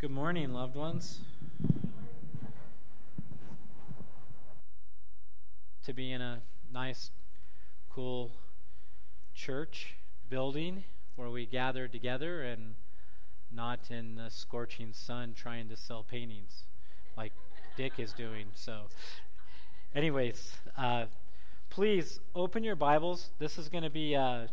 Good 0.00 0.12
morning, 0.12 0.52
loved 0.52 0.76
ones. 0.76 1.22
To 5.86 5.92
be 5.92 6.12
in 6.12 6.20
a 6.20 6.38
nice, 6.72 7.10
cool 7.90 8.30
church 9.34 9.96
building 10.30 10.84
where 11.16 11.30
we 11.30 11.46
gather 11.46 11.88
together 11.88 12.42
and 12.42 12.74
not 13.50 13.90
in 13.90 14.14
the 14.14 14.30
scorching 14.30 14.92
sun 14.92 15.34
trying 15.34 15.68
to 15.68 15.76
sell 15.76 16.04
paintings 16.04 16.62
like 17.16 17.32
Dick 17.76 17.94
is 17.98 18.12
doing. 18.12 18.46
So, 18.54 18.82
anyways, 19.96 20.58
uh, 20.76 21.06
please 21.70 22.20
open 22.36 22.62
your 22.62 22.76
Bibles. 22.76 23.30
This 23.40 23.58
is 23.58 23.68
going 23.68 23.82
to 23.82 23.90
be. 23.90 24.14
Uh, 24.14 24.46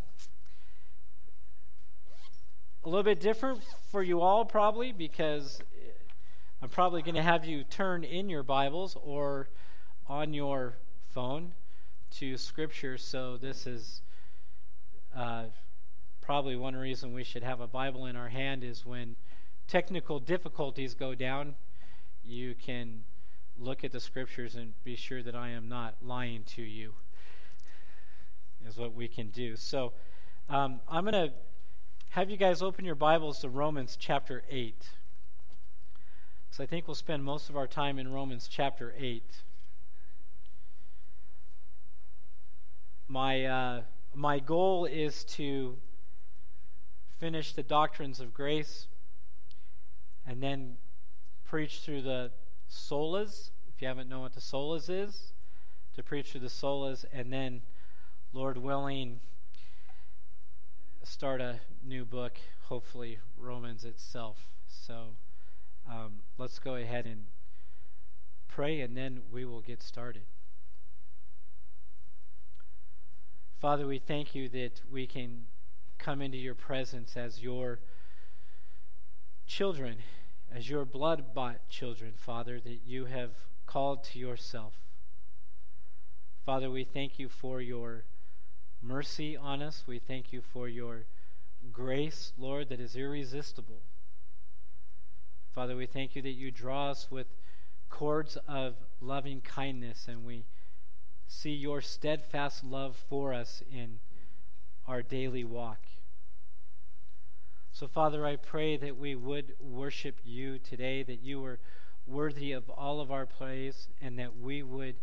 a 2.86 2.90
little 2.90 3.04
bit 3.04 3.20
different 3.20 3.64
for 3.90 4.04
you 4.04 4.22
all, 4.22 4.46
probably, 4.46 4.92
because 4.92 5.60
I'm 6.62 6.70
probably 6.70 7.02
going 7.02 7.16
to 7.16 7.24
have 7.24 7.44
you 7.44 7.64
turn 7.64 8.04
in 8.04 8.30
your 8.30 8.44
Bibles 8.44 8.96
or 9.04 9.50
on 10.08 10.36
your 10.36 10.76
phone 11.10 11.54
to 12.18 12.38
Scripture. 12.38 12.96
So, 13.00 13.38
this 13.38 13.66
is 13.66 14.04
uh, 15.16 15.46
probably 16.22 16.56
one 16.56 16.76
reason 16.76 17.12
we 17.12 17.24
should 17.24 17.42
have 17.42 17.60
a 17.60 17.66
Bible 17.66 18.06
in 18.06 18.16
our 18.16 18.30
hand 18.30 18.64
is 18.64 18.86
when 18.86 19.16
technical 19.68 20.20
difficulties 20.20 20.94
go 20.94 21.16
down, 21.16 21.56
you 22.24 22.54
can 22.54 23.02
look 23.58 23.84
at 23.84 23.92
the 23.92 24.00
Scriptures 24.00 24.54
and 24.54 24.74
be 24.84 24.96
sure 24.96 25.24
that 25.24 25.34
I 25.34 25.50
am 25.50 25.68
not 25.68 25.96
lying 26.04 26.44
to 26.56 26.62
you, 26.62 26.94
is 28.68 28.78
what 28.78 28.94
we 28.94 29.08
can 29.08 29.30
do. 29.30 29.56
So, 29.56 29.94
um, 30.50 30.82
I'm 30.88 31.04
going 31.04 31.14
to 31.14 31.34
have 32.16 32.30
you 32.30 32.38
guys 32.38 32.62
open 32.62 32.86
your 32.86 32.96
Bibles 32.96 33.40
to 33.40 33.50
Romans 33.50 33.98
chapter 34.00 34.42
8. 34.50 34.74
Because 36.46 36.62
I 36.62 36.66
think 36.66 36.88
we'll 36.88 36.96
spend 36.96 37.26
most 37.26 37.50
of 37.50 37.58
our 37.58 37.68
time 37.68 38.00
in 38.00 38.14
Romans 38.14 38.48
chapter 38.50 38.94
8. 38.98 39.22
My, 43.10 43.44
uh, 43.44 43.82
my 44.14 44.40
goal 44.40 44.86
is 44.86 45.26
to 45.26 45.76
finish 47.20 47.52
the 47.52 47.64
doctrines 47.64 48.22
of 48.22 48.34
grace 48.34 48.88
and 50.26 50.42
then 50.42 50.78
preach 51.44 51.80
through 51.80 52.04
the 52.04 52.32
solas. 52.72 53.50
If 53.68 53.82
you 53.82 53.90
haven't 53.90 54.08
known 54.08 54.22
what 54.22 54.36
the 54.36 54.40
solas 54.40 54.90
is, 54.90 55.34
to 55.98 56.02
preach 56.02 56.32
through 56.32 56.42
the 56.42 56.48
solas, 56.48 57.04
and 57.12 57.34
then, 57.34 57.62
Lord 58.32 58.58
willing, 58.58 59.20
start 61.06 61.40
a 61.40 61.60
new 61.86 62.04
book, 62.04 62.40
hopefully, 62.64 63.20
Romans 63.38 63.86
itself. 63.86 64.50
So 64.68 65.16
um, 65.90 66.24
let's 66.38 66.58
go 66.58 66.76
ahead 66.76 67.06
and 67.06 67.26
pray, 68.48 68.82
and 68.82 68.98
then 68.98 69.22
we 69.32 69.46
will 69.46 69.62
get 69.62 69.84
started. 69.84 70.24
Father, 73.60 73.86
we 73.88 74.00
thank 74.00 74.34
you 74.34 74.50
that 74.50 74.82
we 74.92 75.06
can 75.06 75.46
come 75.98 76.22
into 76.22 76.38
your 76.38 76.56
presence 76.56 77.16
as 77.16 77.42
your 77.42 77.80
children, 79.46 79.98
as 80.52 80.70
your 80.70 80.86
blood 80.86 81.34
bought 81.34 81.70
children, 81.70 82.14
Father, 82.16 82.60
that 82.60 82.82
you 82.86 83.06
have 83.06 83.32
called 83.66 84.04
to 84.04 84.20
yourself. 84.20 84.74
Father, 86.46 86.70
we 86.70 86.84
thank 86.84 87.20
you 87.20 87.30
for 87.30 87.62
your 87.62 88.06
mercy 88.86 89.36
on 89.36 89.62
us. 89.62 89.84
We 89.88 90.00
thank 90.00 90.32
you 90.32 90.42
for 90.42 90.68
your 90.68 91.06
grace, 91.72 92.34
Lord, 92.38 92.70
that 92.70 92.80
is 92.80 92.96
irresistible. 92.96 93.82
Father, 95.54 95.76
we 95.76 95.86
thank 95.86 96.16
you 96.16 96.22
that 96.22 96.32
you 96.32 96.52
draw 96.52 96.92
us 96.92 97.10
with 97.10 97.28
cords 97.90 98.38
of 98.48 98.76
loving 99.02 99.42
kindness, 99.42 100.08
and 100.08 100.24
we 100.24 100.46
see 101.28 101.54
your 101.54 101.82
steadfast 101.82 102.64
love 102.64 102.96
for 103.10 103.34
us 103.34 103.64
in 103.72 104.00
our 104.88 105.02
daily 105.02 105.44
walk. 105.44 105.80
So, 107.72 107.88
Father, 107.88 108.26
I 108.26 108.36
pray 108.36 108.78
that 108.78 108.98
we 108.98 109.16
would 109.16 109.56
worship 109.60 110.20
you 110.24 110.60
today, 110.60 111.02
that 111.04 111.22
you 111.22 111.44
are 111.46 111.60
worthy 112.06 112.52
of 112.52 112.70
all 112.70 113.02
of 113.02 113.12
our 113.12 113.26
praise, 113.26 113.88
and 114.00 114.20
that 114.20 114.38
we 114.38 114.62
would 114.62 114.96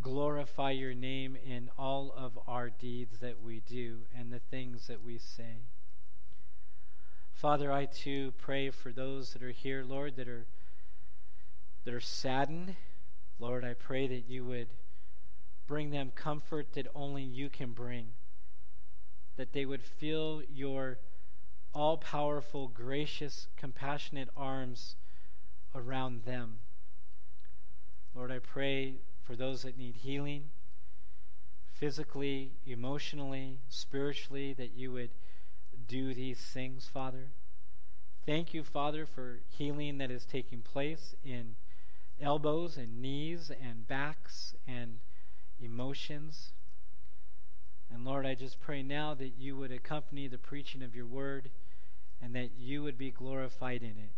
glorify 0.00 0.70
your 0.72 0.94
name 0.94 1.36
in 1.36 1.70
all 1.78 2.12
of 2.16 2.38
our 2.46 2.70
deeds 2.70 3.18
that 3.20 3.42
we 3.42 3.60
do 3.60 4.00
and 4.16 4.32
the 4.32 4.38
things 4.38 4.86
that 4.86 5.02
we 5.02 5.18
say. 5.18 5.62
Father, 7.32 7.70
I 7.70 7.84
too 7.84 8.32
pray 8.38 8.70
for 8.70 8.92
those 8.92 9.32
that 9.32 9.42
are 9.42 9.50
here, 9.50 9.84
Lord, 9.84 10.16
that 10.16 10.28
are 10.28 10.46
that 11.84 11.94
are 11.94 12.00
saddened. 12.00 12.74
Lord, 13.38 13.64
I 13.64 13.74
pray 13.74 14.08
that 14.08 14.28
you 14.28 14.44
would 14.44 14.68
bring 15.66 15.90
them 15.90 16.10
comfort 16.14 16.72
that 16.72 16.86
only 16.94 17.22
you 17.22 17.48
can 17.48 17.72
bring. 17.72 18.08
That 19.36 19.52
they 19.52 19.64
would 19.64 19.82
feel 19.82 20.42
your 20.52 20.98
all 21.74 21.98
powerful, 21.98 22.68
gracious, 22.68 23.48
compassionate 23.56 24.30
arms 24.36 24.96
around 25.74 26.24
them. 26.24 26.60
Lord, 28.14 28.32
I 28.32 28.38
pray 28.38 28.94
for 29.26 29.34
those 29.34 29.62
that 29.62 29.76
need 29.76 29.96
healing, 29.96 30.44
physically, 31.74 32.52
emotionally, 32.64 33.58
spiritually, 33.68 34.52
that 34.54 34.72
you 34.74 34.92
would 34.92 35.10
do 35.88 36.14
these 36.14 36.38
things, 36.38 36.88
Father. 36.92 37.32
Thank 38.24 38.54
you, 38.54 38.62
Father, 38.62 39.04
for 39.04 39.40
healing 39.48 39.98
that 39.98 40.10
is 40.10 40.24
taking 40.24 40.60
place 40.60 41.14
in 41.24 41.56
elbows 42.20 42.76
and 42.76 43.00
knees 43.00 43.50
and 43.50 43.86
backs 43.86 44.54
and 44.66 45.00
emotions. 45.60 46.52
And 47.92 48.04
Lord, 48.04 48.26
I 48.26 48.34
just 48.34 48.60
pray 48.60 48.82
now 48.82 49.14
that 49.14 49.34
you 49.38 49.56
would 49.56 49.72
accompany 49.72 50.28
the 50.28 50.38
preaching 50.38 50.82
of 50.82 50.94
your 50.94 51.06
word 51.06 51.50
and 52.22 52.34
that 52.34 52.50
you 52.58 52.82
would 52.82 52.98
be 52.98 53.10
glorified 53.10 53.82
in 53.82 53.90
it. 53.90 54.14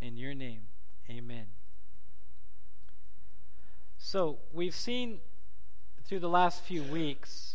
In 0.00 0.16
your 0.16 0.34
name, 0.34 0.62
amen. 1.10 1.46
So, 4.04 4.40
we've 4.52 4.74
seen 4.74 5.20
through 6.04 6.18
the 6.18 6.28
last 6.28 6.64
few 6.64 6.82
weeks 6.82 7.54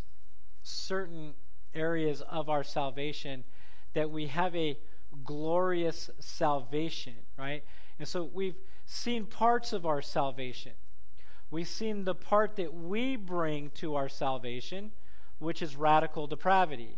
certain 0.63 1.33
areas 1.75 2.21
of 2.21 2.49
our 2.49 2.63
salvation 2.63 3.43
that 3.93 4.09
we 4.09 4.27
have 4.27 4.55
a 4.55 4.79
glorious 5.25 6.09
salvation, 6.19 7.15
right? 7.37 7.65
And 7.99 8.07
so 8.07 8.23
we've 8.33 8.55
seen 8.85 9.25
parts 9.25 9.73
of 9.73 9.85
our 9.85 10.01
salvation. 10.01 10.71
We've 11.51 11.67
seen 11.67 12.05
the 12.05 12.15
part 12.15 12.55
that 12.55 12.73
we 12.73 13.17
bring 13.17 13.69
to 13.71 13.95
our 13.95 14.07
salvation, 14.07 14.91
which 15.39 15.61
is 15.61 15.75
radical 15.75 16.27
depravity. 16.27 16.95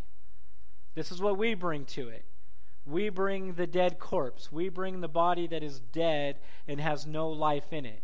This 0.94 1.12
is 1.12 1.24
what 1.24 1.40
we 1.40 1.56
bring 1.56 1.86
to 1.86 2.08
it. 2.10 2.24
We 2.86 3.10
bring 3.10 3.56
the 3.56 3.68
dead 3.68 3.98
corpse. 3.98 4.52
We 4.52 4.70
bring 4.70 5.02
the 5.02 5.08
body 5.08 5.48
that 5.48 5.64
is 5.64 5.80
dead 5.80 6.38
and 6.68 6.80
has 6.80 7.08
no 7.08 7.30
life 7.30 7.74
in 7.74 7.88
it. 7.88 8.04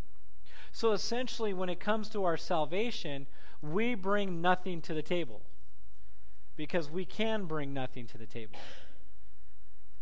So 0.75 0.91
essentially, 0.91 1.53
when 1.53 1.69
it 1.69 1.79
comes 1.79 2.09
to 2.09 2.25
our 2.25 2.35
salvation, 2.35 3.27
we 3.61 3.95
bring 3.95 4.41
nothing 4.41 4.81
to 4.81 4.93
the 4.93 5.01
table 5.01 5.41
because 6.57 6.91
we 6.91 7.05
can 7.05 7.45
bring 7.45 7.73
nothing 7.73 8.07
to 8.07 8.17
the 8.17 8.25
table. 8.25 8.57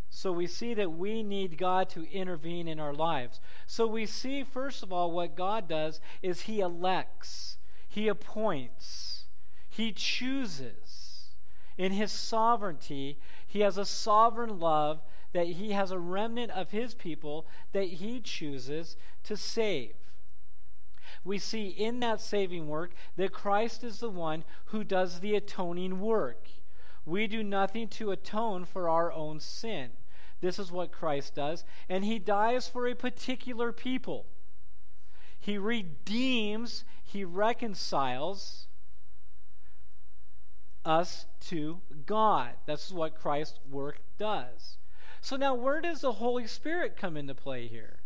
So 0.10 0.32
we 0.32 0.48
see 0.48 0.74
that 0.74 0.92
we 0.92 1.22
need 1.22 1.60
God 1.60 1.90
to 1.90 2.12
intervene 2.12 2.68
in 2.68 2.80
our 2.80 2.92
lives. 2.92 3.40
So 3.68 3.86
we 3.86 4.08
see, 4.08 4.44
first 4.44 4.82
of 4.82 4.92
all, 4.92 5.12
what 5.12 5.36
God 5.36 5.70
does 5.70 6.02
is 6.24 6.42
He 6.42 6.60
elects, 6.60 7.60
He 7.88 8.08
appoints, 8.08 9.26
He 9.70 9.92
chooses. 9.92 11.36
In 11.78 11.92
His 11.92 12.12
sovereignty, 12.12 13.20
He 13.46 13.60
has 13.60 13.78
a 13.78 13.86
sovereign 13.86 14.60
love 14.60 15.04
that 15.34 15.46
He 15.46 15.74
has 15.74 15.92
a 15.92 16.00
remnant 16.00 16.52
of 16.52 16.72
His 16.72 16.96
people 16.96 17.46
that 17.74 17.86
He 17.86 18.19
chooses 18.19 18.98
to 19.26 19.38
save 19.38 19.94
we 21.24 21.38
see 21.38 21.68
in 21.68 22.00
that 22.02 22.22
saving 22.22 22.68
work 22.68 22.94
that 23.16 23.31
Christ 23.31 23.84
is 23.84 24.00
the 24.00 24.10
one 24.10 24.44
who 24.66 24.84
does 24.84 25.20
the 25.20 25.36
atoning 25.36 26.00
work. 26.00 26.50
We 27.06 27.28
do 27.28 27.44
nothing 27.44 27.88
to 27.90 28.12
atone 28.12 28.66
for 28.66 28.90
our 28.90 29.12
own 29.12 29.40
sin. 29.40 29.92
This 30.42 30.60
is 30.60 30.72
what 30.72 30.92
Christ 30.92 31.36
does, 31.36 31.64
and 31.88 32.04
he 32.04 32.20
dies 32.20 32.68
for 32.68 32.88
a 32.88 32.96
particular 32.96 33.72
people. 33.72 34.25
He 35.40 35.58
redeems, 35.58 36.84
he 37.02 37.24
reconciles 37.24 38.68
us 40.86 41.26
to 41.48 41.81
God. 42.06 42.52
That's 42.66 42.92
what 42.92 43.16
Christ's 43.19 43.60
work 43.69 44.00
does. 44.18 44.78
So 45.22 45.38
now, 45.38 45.54
where 45.54 45.80
does 45.80 46.02
the 46.02 46.14
Holy 46.14 46.48
Spirit 46.48 46.98
come 46.98 47.16
into 47.16 47.34
play 47.34 47.68
here? 47.68 48.03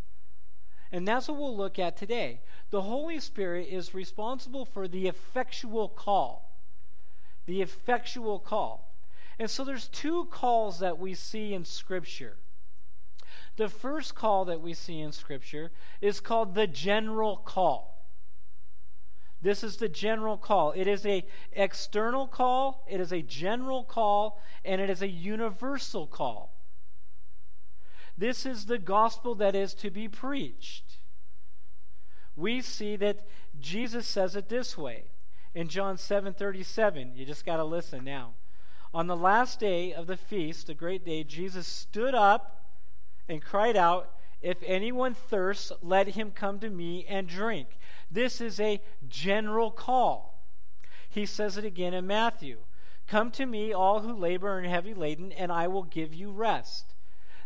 And 0.92 1.08
that's 1.08 1.28
what 1.28 1.38
we'll 1.38 1.56
look 1.56 1.80
at 1.80 1.98
today. 1.98 2.42
The 2.70 2.84
Holy 2.84 3.20
Spirit 3.20 3.68
is 3.70 3.94
responsible 3.94 4.66
for 4.66 4.88
the 4.88 5.08
effectual 5.08 5.90
call. 5.90 6.60
The 7.46 7.62
effectual 7.62 8.40
call. 8.40 8.96
And 9.40 9.50
so 9.50 9.64
there's 9.64 9.88
two 9.88 10.26
calls 10.26 10.80
that 10.80 10.98
we 10.98 11.14
see 11.14 11.54
in 11.54 11.66
Scripture. 11.66 12.38
The 13.58 13.70
first 13.70 14.16
call 14.16 14.46
that 14.46 14.62
we 14.62 14.74
see 14.74 15.00
in 15.00 15.12
Scripture 15.12 15.72
is 16.02 16.20
called 16.20 16.56
the 16.56 16.68
general 16.68 17.38
call. 17.38 18.06
This 19.42 19.64
is 19.64 19.78
the 19.78 19.90
general 19.90 20.38
call. 20.38 20.72
It 20.76 20.88
is 20.88 21.06
a 21.06 21.26
external 21.52 22.28
call, 22.28 22.86
it 22.90 23.00
is 23.00 23.12
a 23.12 23.22
general 23.22 23.84
call, 23.84 24.42
and 24.66 24.82
it 24.82 24.90
is 24.90 25.02
a 25.02 25.08
universal 25.08 26.08
call. 26.08 26.57
This 28.18 28.46
is 28.46 28.66
the 28.66 28.80
gospel 28.80 29.36
that 29.36 29.56
is 29.56 29.74
to 29.76 29.92
be 29.92 30.08
preached. 30.08 30.98
We 32.36 32.62
see 32.62 32.96
that 32.96 33.28
Jesus 33.60 34.08
says 34.08 34.36
it 34.36 34.50
this 34.50 34.78
way 34.78 35.06
in 35.54 35.68
John 35.68 35.98
7:37. 35.98 37.16
You 37.16 37.26
just 37.26 37.46
got 37.46 37.58
to 37.58 37.64
listen 37.64 38.04
now. 38.04 38.34
On 38.94 39.08
the 39.08 39.16
last 39.16 39.60
day 39.60 39.94
of 39.94 40.08
the 40.08 40.18
feast, 40.18 40.68
the 40.68 40.74
great 40.74 41.06
day, 41.06 41.24
Jesus 41.24 41.68
stood 41.68 42.16
up 42.16 42.66
and 43.28 43.44
cried 43.44 43.76
out, 43.76 44.14
If 44.42 44.58
anyone 44.64 45.14
thirsts, 45.14 45.72
let 45.82 46.10
him 46.10 46.32
come 46.32 46.60
to 46.60 46.70
me 46.70 47.06
and 47.08 47.28
drink. 47.28 47.78
This 48.10 48.40
is 48.40 48.60
a 48.60 48.82
general 49.08 49.72
call. 49.72 50.44
He 51.10 51.26
says 51.26 51.58
it 51.58 51.66
again 51.66 51.94
in 51.94 52.08
Matthew 52.08 52.60
Come 53.08 53.32
to 53.32 53.46
me, 53.46 53.72
all 53.72 54.02
who 54.02 54.14
labor 54.14 54.58
and 54.58 54.68
are 54.68 54.70
heavy 54.70 54.94
laden, 54.94 55.32
and 55.32 55.52
I 55.52 55.68
will 55.68 55.84
give 55.84 56.14
you 56.14 56.30
rest. 56.30 56.94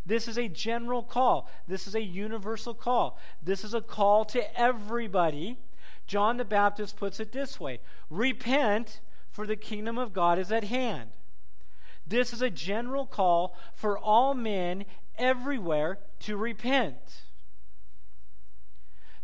This 0.06 0.28
is 0.28 0.38
a 0.38 0.48
general 0.48 1.04
call. 1.04 1.50
This 1.68 1.88
is 1.88 1.96
a 1.96 2.02
universal 2.02 2.74
call. 2.74 3.20
This 3.42 3.64
is 3.64 3.74
a 3.74 3.82
call 3.82 4.26
to 4.26 4.60
everybody. 4.60 5.58
John 6.08 6.38
the 6.38 6.46
Baptist 6.46 6.98
puts 6.98 7.20
it 7.20 7.32
this 7.32 7.60
way 7.60 7.80
Repent, 8.10 9.02
for 9.30 9.48
the 9.48 9.56
kingdom 9.56 9.98
of 9.98 10.14
God 10.14 10.40
is 10.40 10.52
at 10.52 10.66
hand. 10.66 11.12
This 12.06 12.34
is 12.34 12.42
a 12.42 12.50
general 12.50 13.06
call 13.06 13.56
for 13.74 13.98
all 13.98 14.34
men 14.34 14.86
everywhere 15.18 16.00
to 16.22 16.36
repent. 16.36 17.24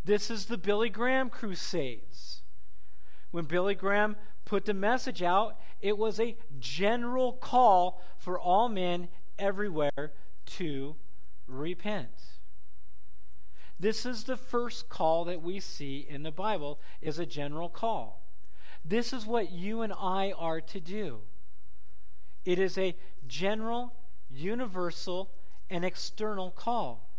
This 0.06 0.32
is 0.32 0.46
the 0.46 0.58
Billy 0.58 0.90
Graham 0.90 1.30
Crusades. 1.30 2.44
When 3.32 3.46
Billy 3.46 3.76
Graham 3.76 4.16
put 4.46 4.64
the 4.64 4.74
message 4.74 5.22
out, 5.22 5.60
it 5.82 5.98
was 5.98 6.20
a 6.20 6.38
general 6.60 7.34
call 7.34 8.02
for 8.18 8.40
all 8.40 8.70
men 8.70 9.10
everywhere 9.38 10.14
to 10.48 10.96
repent. 11.48 12.10
This 13.80 14.06
is 14.06 14.24
the 14.24 14.38
first 14.38 14.90
call 14.90 15.26
that 15.26 15.42
we 15.42 15.60
see 15.60 16.06
in 16.10 16.24
the 16.24 16.32
Bible 16.32 16.80
is 17.02 17.20
a 17.20 17.26
general 17.26 17.70
call. 17.70 18.24
This 18.84 19.14
is 19.14 19.26
what 19.26 19.52
you 19.52 19.82
and 19.82 19.94
I 19.94 20.34
are 20.38 20.62
to 20.62 20.80
do. 20.80 21.20
It 22.46 22.58
is 22.58 22.78
a 22.78 22.96
general, 23.28 23.94
universal, 24.30 25.32
and 25.70 25.84
external 25.84 26.50
call. 26.50 27.10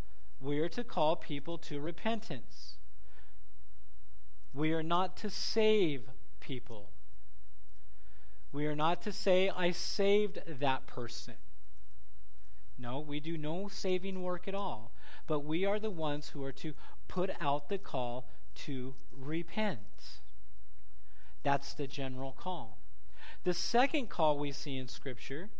We 0.40 0.58
are 0.60 0.68
to 0.70 0.82
call 0.82 1.16
people 1.16 1.58
to 1.58 1.80
repentance. 1.80 2.76
We 4.54 4.72
are 4.72 4.82
not 4.82 5.16
to 5.18 5.30
save 5.30 6.08
people. 6.40 6.90
We 8.50 8.66
are 8.66 8.76
not 8.76 9.02
to 9.02 9.12
say, 9.12 9.50
I 9.50 9.70
saved 9.70 10.40
that 10.46 10.86
person. 10.86 11.34
No, 12.78 13.00
we 13.00 13.18
do 13.18 13.36
no 13.36 13.68
saving 13.68 14.22
work 14.22 14.46
at 14.46 14.54
all. 14.54 14.92
But 15.26 15.40
we 15.40 15.64
are 15.64 15.78
the 15.78 15.90
ones 15.90 16.28
who 16.28 16.44
are 16.44 16.52
to 16.52 16.74
put 17.08 17.30
out 17.40 17.68
the 17.68 17.78
call 17.78 18.28
to 18.66 18.94
repent. 19.12 20.20
That's 21.42 21.74
the 21.74 21.86
general 21.86 22.32
call. 22.32 22.78
The 23.44 23.54
second 23.54 24.08
call 24.08 24.38
we 24.38 24.52
see 24.52 24.76
in 24.76 24.88
Scripture 24.88 25.50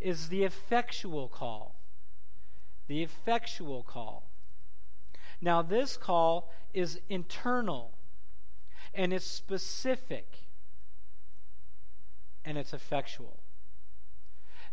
is 0.00 0.28
the 0.28 0.44
effectual 0.44 1.28
call. 1.28 1.76
The 2.86 3.02
effectual 3.02 3.82
call. 3.82 4.28
Now, 5.40 5.62
this 5.62 5.96
call 5.96 6.50
is 6.72 7.00
internal 7.08 7.92
and 8.94 9.12
it's 9.12 9.26
specific 9.26 10.46
and 12.44 12.58
it's 12.58 12.72
effectual. 12.72 13.41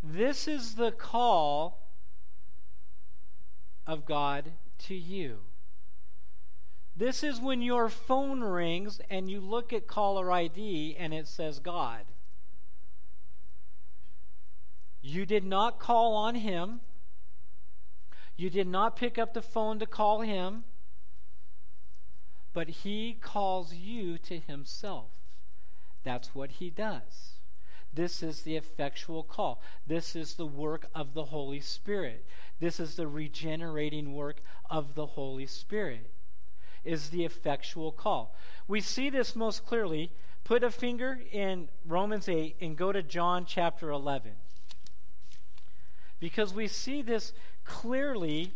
This 0.02 0.48
is 0.48 0.76
the 0.76 0.92
call 0.92 1.80
of 3.86 4.06
God 4.06 4.52
to 4.80 4.96
you. 4.96 5.40
This 6.96 7.24
is 7.24 7.40
when 7.40 7.62
your 7.62 7.90
phone 7.90 8.42
rings 8.42 9.00
and 9.10 9.30
you 9.30 9.40
look 9.40 9.72
at 9.72 9.88
caller 9.88 10.32
ID 10.32 10.96
and 10.98 11.14
it 11.14 11.28
says 11.28 11.60
God. 11.60 12.02
You 15.02 15.26
did 15.26 15.44
not 15.44 15.80
call 15.80 16.16
on 16.16 16.36
him. 16.36 16.82
You 18.36 18.50
did 18.50 18.68
not 18.68 18.96
pick 18.96 19.18
up 19.18 19.34
the 19.34 19.42
phone 19.42 19.80
to 19.80 19.86
call 19.86 20.22
him. 20.22 20.64
But 22.54 22.70
he 22.70 23.18
calls 23.20 23.74
you 23.74 24.18
to 24.20 24.40
himself. 24.40 25.12
That's 26.04 26.36
what 26.36 26.52
he 26.52 26.70
does. 26.70 27.39
This 27.94 28.22
is 28.22 28.42
the 28.42 28.56
effectual 28.56 29.24
call. 29.24 29.62
This 29.88 30.16
is 30.16 30.36
the 30.36 30.46
work 30.46 30.88
of 30.94 31.14
the 31.14 31.26
Holy 31.26 31.60
Spirit. 31.60 32.26
This 32.60 32.80
is 32.80 32.96
the 32.96 33.08
regenerating 33.08 34.14
work 34.14 34.42
of 34.70 34.96
the 34.96 35.06
Holy 35.06 35.46
Spirit. 35.46 36.12
Is 36.86 37.10
the 37.10 37.26
effectual 37.26 37.92
call. 37.92 38.36
We 38.68 38.80
see 38.82 39.10
this 39.10 39.36
most 39.36 39.66
clearly. 39.66 40.12
Put 40.44 40.64
a 40.64 40.72
finger 40.72 41.20
in 41.32 41.68
Romans 41.86 42.30
8 42.30 42.56
and 42.62 42.78
go 42.78 42.92
to 42.92 43.04
John 43.04 43.46
chapter 43.46 43.92
11 43.92 44.32
because 46.20 46.54
we 46.54 46.68
see 46.68 47.02
this 47.02 47.34
clearly 47.64 48.54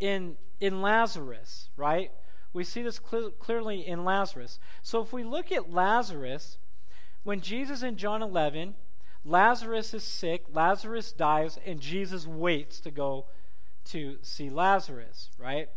in, 0.00 0.36
in 0.60 0.82
Lazarus, 0.82 1.68
right? 1.76 2.10
We 2.52 2.64
see 2.64 2.82
this 2.82 3.00
cl- 3.10 3.30
clearly 3.30 3.86
in 3.86 4.04
Lazarus. 4.04 4.58
So 4.82 5.02
if 5.02 5.12
we 5.12 5.24
look 5.24 5.52
at 5.52 5.72
Lazarus, 5.72 6.58
when 7.24 7.40
Jesus 7.40 7.82
in 7.82 7.96
John 7.96 8.22
11, 8.22 8.74
Lazarus 9.24 9.94
is 9.94 10.04
sick, 10.04 10.44
Lazarus 10.52 11.10
dies, 11.10 11.58
and 11.66 11.80
Jesus 11.80 12.26
waits 12.26 12.78
to 12.80 12.90
go 12.90 13.26
to 13.86 14.18
see 14.22 14.50
Lazarus, 14.50 15.30
right? 15.38 15.68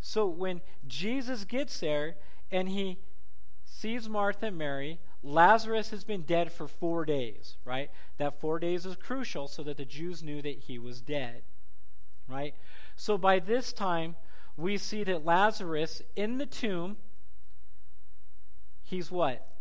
So 0.00 0.26
when 0.26 0.62
Jesus 0.86 1.44
gets 1.44 1.78
there 1.80 2.16
and 2.50 2.68
he 2.68 2.98
sees 3.64 4.08
Martha 4.08 4.46
and 4.46 4.58
Mary, 4.58 4.98
Lazarus 5.22 5.90
has 5.90 6.04
been 6.04 6.22
dead 6.22 6.52
for 6.52 6.68
four 6.68 7.04
days, 7.04 7.56
right? 7.64 7.90
That 8.18 8.40
four 8.40 8.58
days 8.58 8.84
is 8.86 8.96
crucial 8.96 9.48
so 9.48 9.62
that 9.62 9.76
the 9.76 9.84
Jews 9.84 10.22
knew 10.22 10.42
that 10.42 10.58
he 10.60 10.78
was 10.78 11.00
dead, 11.00 11.42
right? 12.28 12.54
So 12.96 13.18
by 13.18 13.38
this 13.38 13.72
time, 13.72 14.16
we 14.56 14.76
see 14.78 15.04
that 15.04 15.24
Lazarus 15.24 16.02
in 16.14 16.38
the 16.38 16.46
tomb, 16.46 16.96
he's 18.82 19.10
what? 19.10 19.53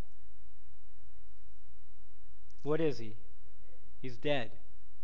What 2.64 2.82
is 2.82 2.98
he? 2.98 3.18
He's 4.02 4.18
dead, 4.18 4.52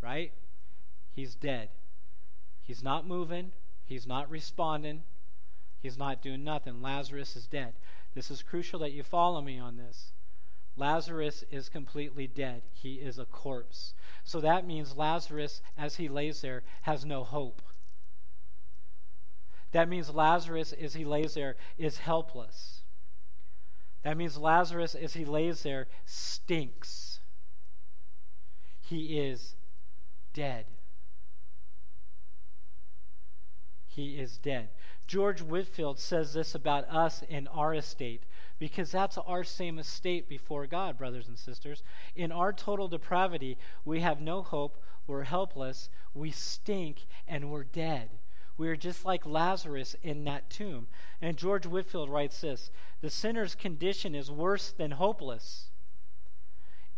right? 0.01 0.31
He's 1.13 1.35
dead. 1.35 1.69
He's 2.61 2.83
not 2.83 3.07
moving, 3.07 3.51
he's 3.85 4.07
not 4.07 4.29
responding, 4.29 5.03
he's 5.81 5.97
not 5.97 6.21
doing 6.21 6.43
nothing. 6.43 6.81
Lazarus 6.81 7.35
is 7.35 7.47
dead. 7.47 7.73
This 8.13 8.29
is 8.29 8.43
crucial 8.43 8.79
that 8.79 8.91
you 8.91 9.03
follow 9.03 9.41
me 9.41 9.57
on 9.57 9.77
this. 9.77 10.11
Lazarus 10.77 11.43
is 11.51 11.67
completely 11.67 12.27
dead. 12.27 12.61
He 12.71 12.95
is 12.95 13.19
a 13.19 13.25
corpse. 13.25 13.93
So 14.23 14.39
that 14.39 14.65
means 14.65 14.95
Lazarus, 14.95 15.61
as 15.77 15.95
he 15.95 16.07
lays 16.07 16.41
there, 16.41 16.63
has 16.83 17.03
no 17.03 17.23
hope. 17.23 17.61
That 19.71 19.89
means 19.89 20.09
Lazarus, 20.11 20.73
as 20.73 20.93
he 20.93 21.03
lays 21.03 21.33
there, 21.33 21.55
is 21.77 21.99
helpless. 21.99 22.81
That 24.03 24.15
means 24.15 24.37
Lazarus, 24.37 24.95
as 24.95 25.13
he 25.13 25.25
lays 25.25 25.63
there, 25.63 25.87
stinks. 26.05 27.08
He 28.89 29.19
is 29.19 29.53
dead. 30.33 30.65
He 33.85 34.19
is 34.19 34.39
dead. 34.39 34.69
George 35.05 35.43
Whitefield 35.43 35.99
says 35.99 36.33
this 36.33 36.55
about 36.55 36.89
us 36.89 37.21
in 37.29 37.45
our 37.49 37.75
estate 37.75 38.23
because 38.57 38.91
that's 38.91 39.19
our 39.19 39.43
same 39.43 39.77
estate 39.77 40.27
before 40.27 40.65
God, 40.65 40.97
brothers 40.97 41.27
and 41.27 41.37
sisters. 41.37 41.83
In 42.15 42.31
our 42.31 42.51
total 42.51 42.87
depravity, 42.87 43.59
we 43.85 43.99
have 43.99 44.21
no 44.21 44.41
hope, 44.41 44.81
we're 45.05 45.25
helpless, 45.25 45.91
we 46.15 46.31
stink, 46.31 47.05
and 47.27 47.51
we're 47.51 47.65
dead. 47.65 48.09
We 48.57 48.69
are 48.69 48.75
just 48.75 49.05
like 49.05 49.23
Lazarus 49.23 49.95
in 50.01 50.23
that 50.23 50.49
tomb. 50.49 50.87
And 51.21 51.37
George 51.37 51.67
Whitefield 51.67 52.09
writes 52.09 52.41
this 52.41 52.71
The 53.01 53.11
sinner's 53.11 53.53
condition 53.53 54.15
is 54.15 54.31
worse 54.31 54.71
than 54.71 54.91
hopeless. 54.91 55.69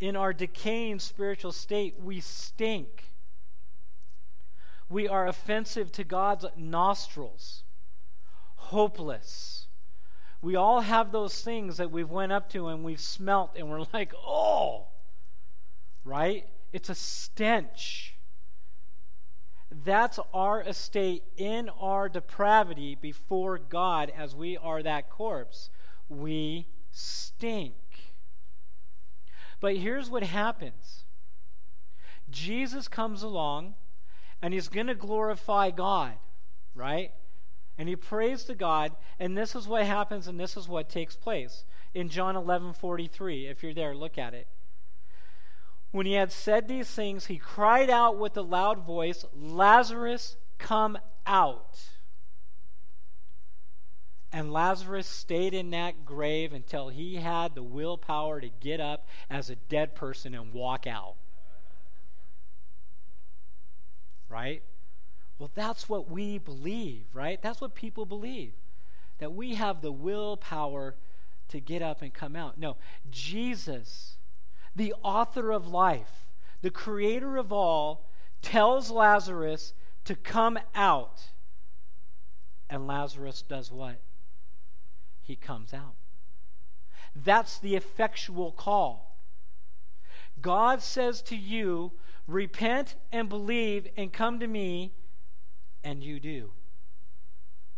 In 0.02 0.18
our 0.18 0.34
decaying 0.34 1.00
spiritual 1.00 1.54
state, 1.54 1.96
we 1.98 2.20
stink. 2.20 3.06
We 4.90 5.08
are 5.08 5.26
offensive 5.26 5.94
to 5.94 6.04
God's 6.04 6.46
nostrils, 6.58 7.64
hopeless 8.56 9.62
we 10.42 10.56
all 10.56 10.82
have 10.82 11.12
those 11.12 11.42
things 11.42 11.78
that 11.78 11.92
we've 11.92 12.10
went 12.10 12.32
up 12.32 12.50
to 12.50 12.68
and 12.68 12.84
we've 12.84 13.00
smelt 13.00 13.52
and 13.56 13.70
we're 13.70 13.86
like, 13.94 14.14
oh, 14.26 14.88
right? 16.04 16.48
It's 16.74 16.90
a 16.90 16.96
stench. 16.96 18.16
That's 19.84 20.20
our 20.34 20.62
estate 20.62 21.24
in 21.38 21.70
our 21.70 22.10
depravity 22.10 22.96
before 23.00 23.58
God 23.58 24.12
as 24.16 24.36
we 24.36 24.58
are 24.58 24.84
that 24.84 25.10
corpse. 25.10 25.70
We 26.10 26.68
stink. 26.92 27.76
But 29.62 29.78
here's 29.78 30.10
what 30.10 30.24
happens 30.24 31.06
Jesus 32.30 32.90
comes 32.90 33.24
along 33.24 33.76
and 34.42 34.54
he's 34.54 34.68
going 34.68 34.88
to 34.88 34.96
glorify 34.96 35.70
God, 35.70 36.14
right? 36.76 37.12
And 37.78 37.88
he 37.88 37.96
prays 37.96 38.44
to 38.46 38.56
God, 38.56 38.92
and 39.20 39.38
this 39.38 39.56
is 39.56 39.68
what 39.68 39.86
happens 39.86 40.28
and 40.28 40.40
this 40.40 40.58
is 40.58 40.68
what 40.68 40.90
takes 40.90 41.16
place. 41.16 41.64
In 41.94 42.10
John 42.10 42.36
11 42.36 42.74
43, 42.74 43.48
if 43.48 43.64
you're 43.64 43.74
there, 43.74 43.96
look 43.96 44.18
at 44.18 44.34
it. 44.34 44.48
When 45.92 46.06
he 46.06 46.14
had 46.14 46.32
said 46.32 46.68
these 46.68 46.90
things, 46.90 47.26
he 47.26 47.38
cried 47.38 47.90
out 47.90 48.18
with 48.18 48.36
a 48.38 48.42
loud 48.42 48.86
voice, 48.86 49.26
Lazarus, 49.36 50.38
come 50.58 50.98
out. 51.26 51.80
And 54.34 54.54
Lazarus 54.54 55.08
stayed 55.08 55.54
in 55.54 55.72
that 55.72 56.06
grave 56.06 56.54
until 56.54 56.88
he 56.88 57.16
had 57.16 57.54
the 57.54 57.64
willpower 57.64 58.40
to 58.40 58.50
get 58.50 58.80
up 58.80 59.08
as 59.30 59.50
a 59.50 59.56
dead 59.56 59.94
person 59.94 60.34
and 60.34 60.54
walk 60.54 60.88
out. 60.88 61.16
Right? 64.30 64.64
Well, 65.38 65.52
that's 65.54 65.90
what 65.90 66.10
we 66.10 66.38
believe, 66.38 67.06
right? 67.14 67.42
That's 67.42 67.60
what 67.60 67.76
people 67.76 68.06
believe. 68.06 68.54
That 69.20 69.34
we 69.34 69.56
have 69.56 69.82
the 69.82 69.92
willpower 69.92 70.96
to 71.50 71.60
get 71.60 71.82
up 71.82 72.02
and 72.02 72.14
come 72.14 72.36
out. 72.36 72.58
No, 72.58 72.78
Jesus, 73.10 74.18
the 74.74 74.94
author 75.04 75.52
of 75.52 75.68
life, 75.68 76.28
the 76.62 76.70
creator 76.70 77.36
of 77.36 77.52
all, 77.52 78.10
tells 78.42 78.90
Lazarus 78.90 79.74
to 80.06 80.16
come 80.16 80.58
out. 80.74 81.24
And 82.70 82.88
Lazarus 82.88 83.42
does 83.42 83.72
what? 83.72 84.00
He 85.32 85.38
comes 85.38 85.74
out. 85.74 85.96
That's 87.16 87.58
the 87.58 87.78
effectual 87.78 88.52
call. 88.52 89.18
God 90.42 90.82
says 90.82 91.22
to 91.22 91.38
you, 91.38 91.94
Repent 92.28 92.96
and 93.14 93.30
believe 93.30 93.88
and 93.96 94.12
come 94.12 94.42
to 94.42 94.48
me, 94.48 94.92
and 95.86 96.04
you 96.04 96.20
do. 96.20 96.52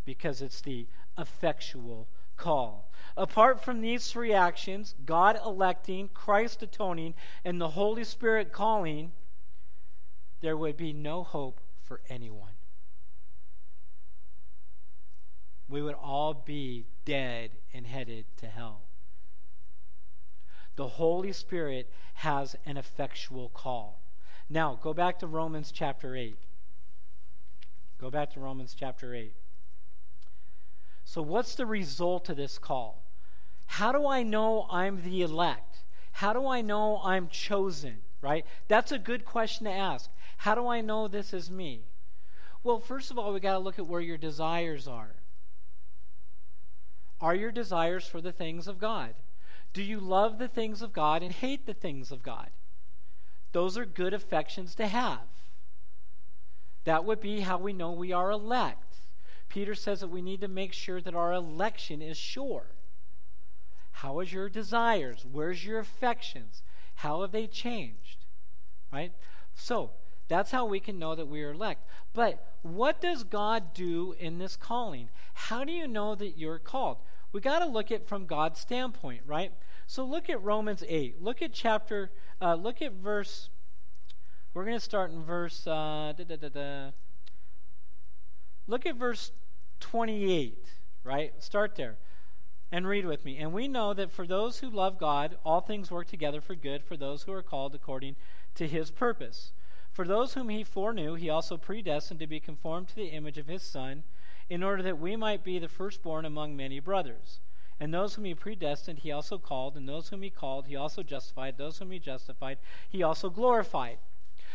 Because 0.03 0.41
it's 0.41 0.62
the 0.62 0.88
effectual 1.15 2.07
call. 2.38 2.91
Apart 3.15 3.63
from 3.63 3.81
these 3.81 4.12
three 4.12 4.33
actions 4.33 4.95
God 5.05 5.39
electing, 5.45 6.10
Christ 6.12 6.63
atoning, 6.63 7.13
and 7.45 7.62
the 7.62 7.69
Holy 7.69 8.03
Spirit 8.03 8.51
calling 8.51 9.12
there 10.41 10.57
would 10.57 10.75
be 10.75 10.91
no 10.91 11.22
hope 11.22 11.62
for 11.83 12.01
anyone. 12.10 12.55
We 15.69 15.83
would 15.83 15.93
all 15.93 16.33
be 16.33 16.88
dead 17.05 17.51
and 17.74 17.88
headed 17.88 18.25
to 18.38 18.48
hell. 18.48 18.81
The 20.75 20.88
Holy 20.88 21.31
Spirit 21.31 21.91
has 22.15 22.55
an 22.65 22.77
effectual 22.77 23.50
call. 23.50 24.00
Now, 24.50 24.79
go 24.81 24.93
back 24.93 25.19
to 25.19 25.27
Romans 25.27 25.72
chapter 25.72 26.15
8. 26.15 26.38
Go 28.00 28.10
back 28.10 28.31
to 28.33 28.39
Romans 28.39 28.75
chapter 28.77 29.13
8. 29.13 29.33
So, 31.05 31.22
what's 31.22 31.55
the 31.55 31.65
result 31.65 32.29
of 32.29 32.38
this 32.38 32.57
call? 32.57 33.03
How 33.65 33.91
do 33.91 34.07
I 34.07 34.24
know 34.24 34.67
I'm 34.69 35.03
the 35.03 35.22
elect? 35.22 35.79
How 36.13 36.33
do 36.33 36.48
I 36.48 36.62
know 36.62 37.01
I'm 37.03 37.27
chosen? 37.27 37.98
Right? 38.22 38.45
That's 38.67 38.91
a 38.91 39.00
good 39.00 39.25
question 39.25 39.65
to 39.65 39.72
ask. 39.72 40.10
How 40.38 40.55
do 40.55 40.67
I 40.67 40.81
know 40.81 41.07
this 41.07 41.33
is 41.33 41.51
me? 41.51 41.86
Well, 42.63 42.79
first 42.79 43.12
of 43.12 43.17
all, 43.17 43.33
we 43.33 43.39
got 43.39 43.53
to 43.53 43.60
look 43.60 43.79
at 43.79 43.88
where 43.88 44.01
your 44.01 44.17
desires 44.17 44.88
are. 44.88 45.15
Are 47.23 47.33
your 47.33 47.53
desires 47.53 48.05
for 48.05 48.19
the 48.19 48.33
things 48.33 48.67
of 48.67 48.77
God? 48.77 49.13
Do 49.71 49.81
you 49.81 50.01
love 50.01 50.39
the 50.39 50.49
things 50.49 50.81
of 50.81 50.91
God 50.91 51.23
and 51.23 51.31
hate 51.31 51.65
the 51.65 51.73
things 51.73 52.11
of 52.11 52.21
God? 52.21 52.49
Those 53.53 53.77
are 53.77 53.85
good 53.85 54.13
affections 54.13 54.75
to 54.75 54.87
have. 54.87 55.21
That 56.83 57.05
would 57.05 57.21
be 57.21 57.39
how 57.39 57.57
we 57.59 57.71
know 57.71 57.93
we 57.93 58.11
are 58.11 58.29
elect. 58.29 58.97
Peter 59.47 59.73
says 59.73 60.01
that 60.01 60.09
we 60.09 60.21
need 60.21 60.41
to 60.41 60.49
make 60.49 60.73
sure 60.73 60.99
that 60.99 61.15
our 61.15 61.31
election 61.31 62.01
is 62.01 62.17
sure. 62.17 62.65
How 63.93 64.19
is 64.19 64.33
your 64.33 64.49
desires? 64.49 65.25
Where's 65.31 65.65
your 65.65 65.79
affections? 65.79 66.61
How 66.95 67.21
have 67.21 67.31
they 67.31 67.47
changed? 67.47 68.25
Right? 68.91 69.13
So, 69.55 69.91
that's 70.27 70.51
how 70.51 70.65
we 70.65 70.81
can 70.81 70.99
know 70.99 71.15
that 71.15 71.29
we 71.29 71.41
are 71.43 71.51
elect. 71.51 71.87
But 72.13 72.45
what 72.63 72.99
does 72.99 73.23
God 73.23 73.73
do 73.73 74.13
in 74.19 74.39
this 74.39 74.57
calling? 74.57 75.09
How 75.33 75.63
do 75.63 75.71
you 75.71 75.87
know 75.87 76.15
that 76.15 76.37
you're 76.37 76.59
called? 76.59 76.97
We 77.33 77.41
got 77.41 77.59
to 77.59 77.65
look 77.65 77.91
at 77.91 78.07
from 78.07 78.27
God's 78.27 78.59
standpoint, 78.59 79.23
right? 79.25 79.51
So 79.87 80.05
look 80.05 80.29
at 80.29 80.41
Romans 80.41 80.83
8. 80.87 81.21
Look 81.21 81.41
at 81.41 81.51
chapter, 81.51 82.11
uh, 82.39 82.53
look 82.53 82.81
at 82.81 82.93
verse, 82.93 83.49
we're 84.53 84.65
going 84.65 84.77
to 84.77 84.79
start 84.79 85.11
in 85.11 85.23
verse, 85.23 85.65
uh, 85.65 86.13
da, 86.15 86.23
da, 86.23 86.49
da, 86.49 86.91
look 88.67 88.85
at 88.85 88.95
verse 88.95 89.31
28, 89.79 90.63
right? 91.03 91.33
Start 91.43 91.75
there 91.75 91.97
and 92.71 92.87
read 92.87 93.05
with 93.05 93.25
me. 93.25 93.37
And 93.37 93.51
we 93.51 93.67
know 93.67 93.93
that 93.95 94.11
for 94.11 94.27
those 94.27 94.59
who 94.59 94.69
love 94.69 94.99
God, 94.99 95.37
all 95.43 95.61
things 95.61 95.89
work 95.91 96.07
together 96.07 96.39
for 96.39 96.55
good 96.55 96.83
for 96.83 96.95
those 96.95 97.23
who 97.23 97.31
are 97.31 97.43
called 97.43 97.73
according 97.73 98.15
to 98.55 98.67
his 98.67 98.91
purpose. 98.91 99.53
For 99.91 100.05
those 100.05 100.33
whom 100.33 100.49
he 100.49 100.63
foreknew, 100.63 101.15
he 101.15 101.29
also 101.29 101.57
predestined 101.57 102.19
to 102.19 102.27
be 102.27 102.39
conformed 102.39 102.87
to 102.89 102.95
the 102.95 103.07
image 103.07 103.37
of 103.37 103.47
his 103.47 103.63
Son, 103.63 104.03
in 104.50 104.63
order 104.63 104.83
that 104.83 105.00
we 105.00 105.15
might 105.15 105.43
be 105.43 105.59
the 105.59 105.67
firstborn 105.67 106.25
among 106.25 106.55
many 106.55 106.79
brothers. 106.79 107.39
And 107.79 107.93
those 107.93 108.15
whom 108.15 108.25
he 108.25 108.35
predestined, 108.35 109.00
he 109.00 109.12
also 109.12 109.38
called, 109.38 109.75
and 109.75 109.89
those 109.89 110.09
whom 110.09 110.21
he 110.21 110.29
called, 110.29 110.67
he 110.67 110.75
also 110.75 111.03
justified, 111.03 111.57
those 111.57 111.79
whom 111.79 111.91
he 111.91 112.00
justified, 112.00 112.57
he 112.89 113.03
also 113.03 113.29
glorified. 113.29 113.97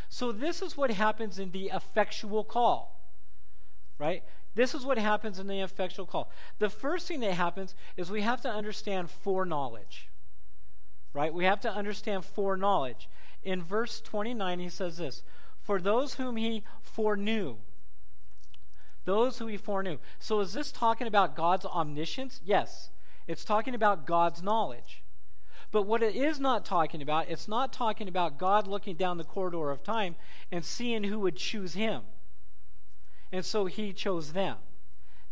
So, 0.08 0.32
this 0.32 0.62
is 0.62 0.76
what 0.76 0.90
happens 0.90 1.38
in 1.38 1.50
the 1.50 1.70
effectual 1.74 2.44
call, 2.44 3.12
right? 3.98 4.22
This 4.54 4.74
is 4.74 4.84
what 4.84 4.98
happens 4.98 5.38
in 5.38 5.46
the 5.46 5.60
effectual 5.60 6.06
call. 6.06 6.30
The 6.58 6.70
first 6.70 7.06
thing 7.06 7.20
that 7.20 7.34
happens 7.34 7.74
is 7.96 8.10
we 8.10 8.22
have 8.22 8.40
to 8.42 8.50
understand 8.50 9.10
foreknowledge, 9.10 10.08
right? 11.12 11.32
We 11.32 11.44
have 11.44 11.60
to 11.60 11.70
understand 11.70 12.24
foreknowledge. 12.24 13.08
In 13.42 13.62
verse 13.62 14.00
29, 14.00 14.58
he 14.58 14.68
says 14.68 14.96
this 14.96 15.22
For 15.60 15.80
those 15.80 16.14
whom 16.14 16.36
he 16.36 16.64
foreknew, 16.80 17.58
those 19.08 19.38
who 19.38 19.46
he 19.46 19.56
foreknew. 19.56 19.96
So 20.18 20.40
is 20.40 20.52
this 20.52 20.70
talking 20.70 21.06
about 21.06 21.34
God's 21.34 21.64
omniscience? 21.64 22.42
Yes. 22.44 22.90
It's 23.26 23.42
talking 23.42 23.74
about 23.74 24.06
God's 24.06 24.42
knowledge. 24.42 25.02
But 25.72 25.86
what 25.86 26.02
it 26.02 26.14
is 26.14 26.38
not 26.38 26.66
talking 26.66 27.00
about, 27.00 27.30
it's 27.30 27.48
not 27.48 27.72
talking 27.72 28.06
about 28.06 28.38
God 28.38 28.66
looking 28.66 28.96
down 28.96 29.16
the 29.16 29.24
corridor 29.24 29.70
of 29.70 29.82
time 29.82 30.16
and 30.52 30.62
seeing 30.62 31.04
who 31.04 31.18
would 31.20 31.36
choose 31.36 31.72
him. 31.72 32.02
And 33.32 33.46
so 33.46 33.64
he 33.64 33.94
chose 33.94 34.34
them. 34.34 34.58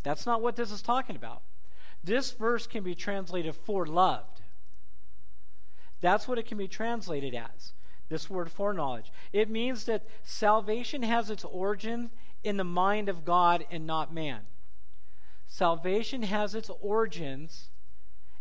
That's 0.02 0.24
not 0.24 0.40
what 0.40 0.56
this 0.56 0.70
is 0.70 0.80
talking 0.80 1.14
about. 1.14 1.42
This 2.02 2.32
verse 2.32 2.66
can 2.66 2.82
be 2.82 2.94
translated 2.94 3.54
for 3.54 3.84
loved. 3.84 4.40
That's 6.00 6.26
what 6.26 6.38
it 6.38 6.46
can 6.46 6.56
be 6.56 6.68
translated 6.68 7.34
as. 7.34 7.74
This 8.08 8.30
word 8.30 8.50
foreknowledge. 8.50 9.12
It 9.34 9.50
means 9.50 9.84
that 9.84 10.06
salvation 10.22 11.02
has 11.02 11.28
its 11.28 11.44
origin 11.44 12.08
in 12.46 12.56
the 12.58 12.64
mind 12.64 13.08
of 13.08 13.24
God 13.24 13.66
and 13.72 13.88
not 13.88 14.14
man. 14.14 14.42
Salvation 15.48 16.22
has 16.22 16.54
its 16.54 16.70
origins 16.80 17.70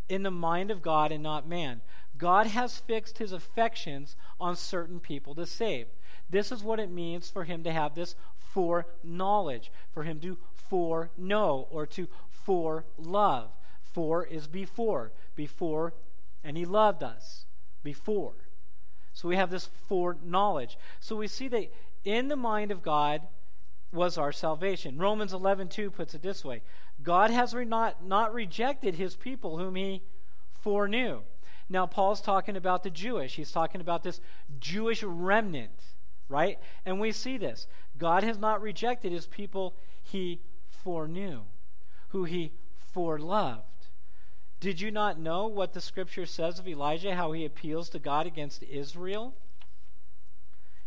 in 0.07 0.21
the 0.21 0.29
mind 0.29 0.69
of 0.69 0.83
God 0.83 1.11
and 1.11 1.23
not 1.23 1.47
man. 1.47 1.81
God 2.15 2.45
has 2.45 2.77
fixed 2.77 3.17
his 3.17 3.31
affections 3.31 4.15
on 4.39 4.55
certain 4.55 4.99
people 4.99 5.33
to 5.33 5.47
save. 5.47 5.87
This 6.29 6.51
is 6.51 6.61
what 6.61 6.79
it 6.79 6.91
means 6.91 7.31
for 7.31 7.45
him 7.45 7.63
to 7.63 7.71
have 7.71 7.95
this 7.95 8.13
foreknowledge, 8.37 9.71
for 9.91 10.03
him 10.03 10.19
to 10.19 10.37
foreknow 10.53 11.67
or 11.71 11.87
to 11.87 12.07
for 12.29 12.85
love. 12.99 13.49
For 13.81 14.23
is 14.23 14.45
before, 14.45 15.13
before, 15.35 15.95
and 16.43 16.57
he 16.57 16.65
loved 16.65 17.01
us 17.01 17.45
before. 17.81 18.33
So 19.13 19.27
we 19.27 19.35
have 19.35 19.49
this 19.49 19.69
foreknowledge. 19.87 20.77
So 20.99 21.15
we 21.15 21.27
see 21.27 21.47
that 21.47 21.73
in 22.03 22.27
the 22.27 22.35
mind 22.35 22.69
of 22.69 22.83
God 22.83 23.23
was 23.95 24.17
our 24.17 24.31
salvation. 24.31 24.97
Romans 24.97 25.33
11:2 25.33 25.89
puts 25.91 26.13
it 26.13 26.21
this 26.21 26.45
way: 26.45 26.61
God 27.01 27.31
has 27.31 27.53
re- 27.53 27.65
not 27.65 28.03
not 28.05 28.33
rejected 28.33 28.95
his 28.95 29.15
people 29.15 29.57
whom 29.57 29.75
he 29.75 30.03
foreknew. 30.53 31.21
Now 31.69 31.87
Paul's 31.87 32.21
talking 32.21 32.55
about 32.55 32.83
the 32.83 32.89
Jewish. 32.89 33.35
He's 33.35 33.51
talking 33.51 33.81
about 33.81 34.03
this 34.03 34.21
Jewish 34.59 35.01
remnant, 35.01 35.95
right? 36.29 36.59
And 36.85 36.99
we 36.99 37.11
see 37.11 37.37
this. 37.37 37.67
God 37.97 38.23
has 38.23 38.37
not 38.37 38.61
rejected 38.61 39.11
his 39.11 39.25
people 39.25 39.75
he 40.03 40.41
foreknew, 40.69 41.41
who 42.09 42.25
he 42.25 42.51
foreloved. 42.95 43.63
Did 44.59 44.81
you 44.81 44.91
not 44.91 45.19
know 45.19 45.47
what 45.47 45.73
the 45.73 45.81
scripture 45.81 46.25
says 46.25 46.59
of 46.59 46.67
Elijah, 46.67 47.15
how 47.15 47.31
he 47.31 47.45
appeals 47.45 47.89
to 47.89 47.99
God 47.99 48.25
against 48.25 48.63
Israel? 48.63 49.33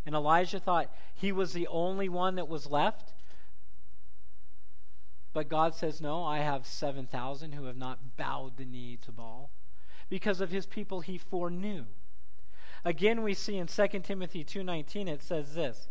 And 0.08 0.14
Elijah 0.14 0.58
thought 0.58 0.90
he 1.14 1.32
was 1.32 1.52
the 1.52 1.66
only 1.66 2.08
one 2.08 2.36
that 2.36 2.48
was 2.48 2.70
left. 2.70 3.12
But 5.34 5.50
God 5.50 5.74
says, 5.74 6.00
No, 6.00 6.24
I 6.24 6.38
have 6.38 6.64
7,000 6.64 7.52
who 7.52 7.66
have 7.66 7.76
not 7.76 8.16
bowed 8.16 8.56
the 8.56 8.64
knee 8.64 8.98
to 9.02 9.12
Baal 9.12 9.50
because 10.08 10.40
of 10.40 10.50
his 10.50 10.64
people 10.64 11.02
he 11.02 11.18
foreknew. 11.18 11.84
Again, 12.86 13.22
we 13.22 13.34
see 13.34 13.58
in 13.58 13.66
2 13.66 13.86
Timothy 14.02 14.46
2.19, 14.46 15.08
it 15.08 15.22
says 15.22 15.54
this, 15.54 15.88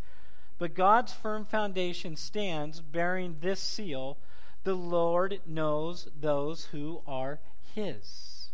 But 0.58 0.74
God's 0.74 1.14
firm 1.14 1.46
foundation 1.46 2.16
stands 2.16 2.82
bearing 2.82 3.36
this 3.40 3.60
seal, 3.60 4.18
the 4.64 4.74
Lord 4.74 5.42
knows 5.46 6.08
those 6.20 6.70
who 6.72 7.04
are 7.06 7.40
his. 7.76 8.50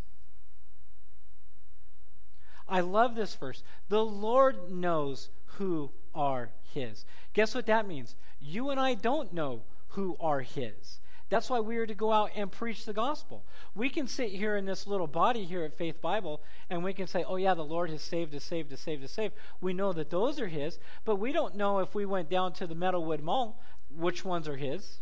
I 2.67 2.81
love 2.81 3.15
this 3.15 3.35
verse. 3.35 3.63
The 3.87 4.03
Lord 4.03 4.69
knows 4.69 5.29
who 5.57 5.91
are 6.13 6.51
his. 6.63 7.05
Guess 7.33 7.55
what 7.55 7.65
that 7.65 7.87
means? 7.87 8.15
You 8.39 8.69
and 8.69 8.79
I 8.79 8.93
don't 8.93 9.33
know 9.33 9.63
who 9.89 10.17
are 10.19 10.41
his. 10.41 10.99
That's 11.29 11.49
why 11.49 11.61
we 11.61 11.77
are 11.77 11.87
to 11.87 11.95
go 11.95 12.11
out 12.11 12.29
and 12.35 12.51
preach 12.51 12.85
the 12.85 12.93
gospel. 12.93 13.43
We 13.73 13.89
can 13.89 14.07
sit 14.07 14.29
here 14.29 14.55
in 14.55 14.65
this 14.65 14.85
little 14.85 15.07
body 15.07 15.45
here 15.45 15.63
at 15.63 15.75
Faith 15.75 15.99
Bible 15.99 16.41
and 16.69 16.83
we 16.83 16.93
can 16.93 17.07
say, 17.07 17.23
oh, 17.27 17.37
yeah, 17.37 17.55
the 17.55 17.63
Lord 17.63 17.89
has 17.89 18.03
saved 18.03 18.35
us, 18.35 18.43
saved 18.43 18.71
us, 18.71 18.81
saved 18.81 19.03
us, 19.03 19.11
saved. 19.11 19.33
We 19.59 19.73
know 19.73 19.93
that 19.93 20.11
those 20.11 20.39
are 20.39 20.47
His, 20.47 20.77
but 21.05 21.15
we 21.15 21.31
don't 21.31 21.55
know 21.55 21.79
if 21.79 21.95
we 21.95 22.05
went 22.05 22.29
down 22.29 22.53
to 22.53 22.67
the 22.67 22.75
Meadowood 22.75 23.21
Mall 23.21 23.59
which 23.89 24.23
ones 24.23 24.47
are 24.47 24.57
His. 24.57 24.99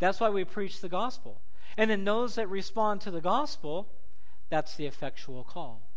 That's 0.00 0.18
why 0.18 0.30
we 0.30 0.44
preach 0.44 0.80
the 0.80 0.88
gospel. 0.88 1.42
And 1.76 1.90
then 1.90 2.04
those 2.04 2.34
that 2.34 2.48
respond 2.48 3.02
to 3.02 3.10
the 3.10 3.20
gospel, 3.20 3.88
that's 4.48 4.74
the 4.74 4.86
effectual 4.86 5.44
call. 5.44 5.89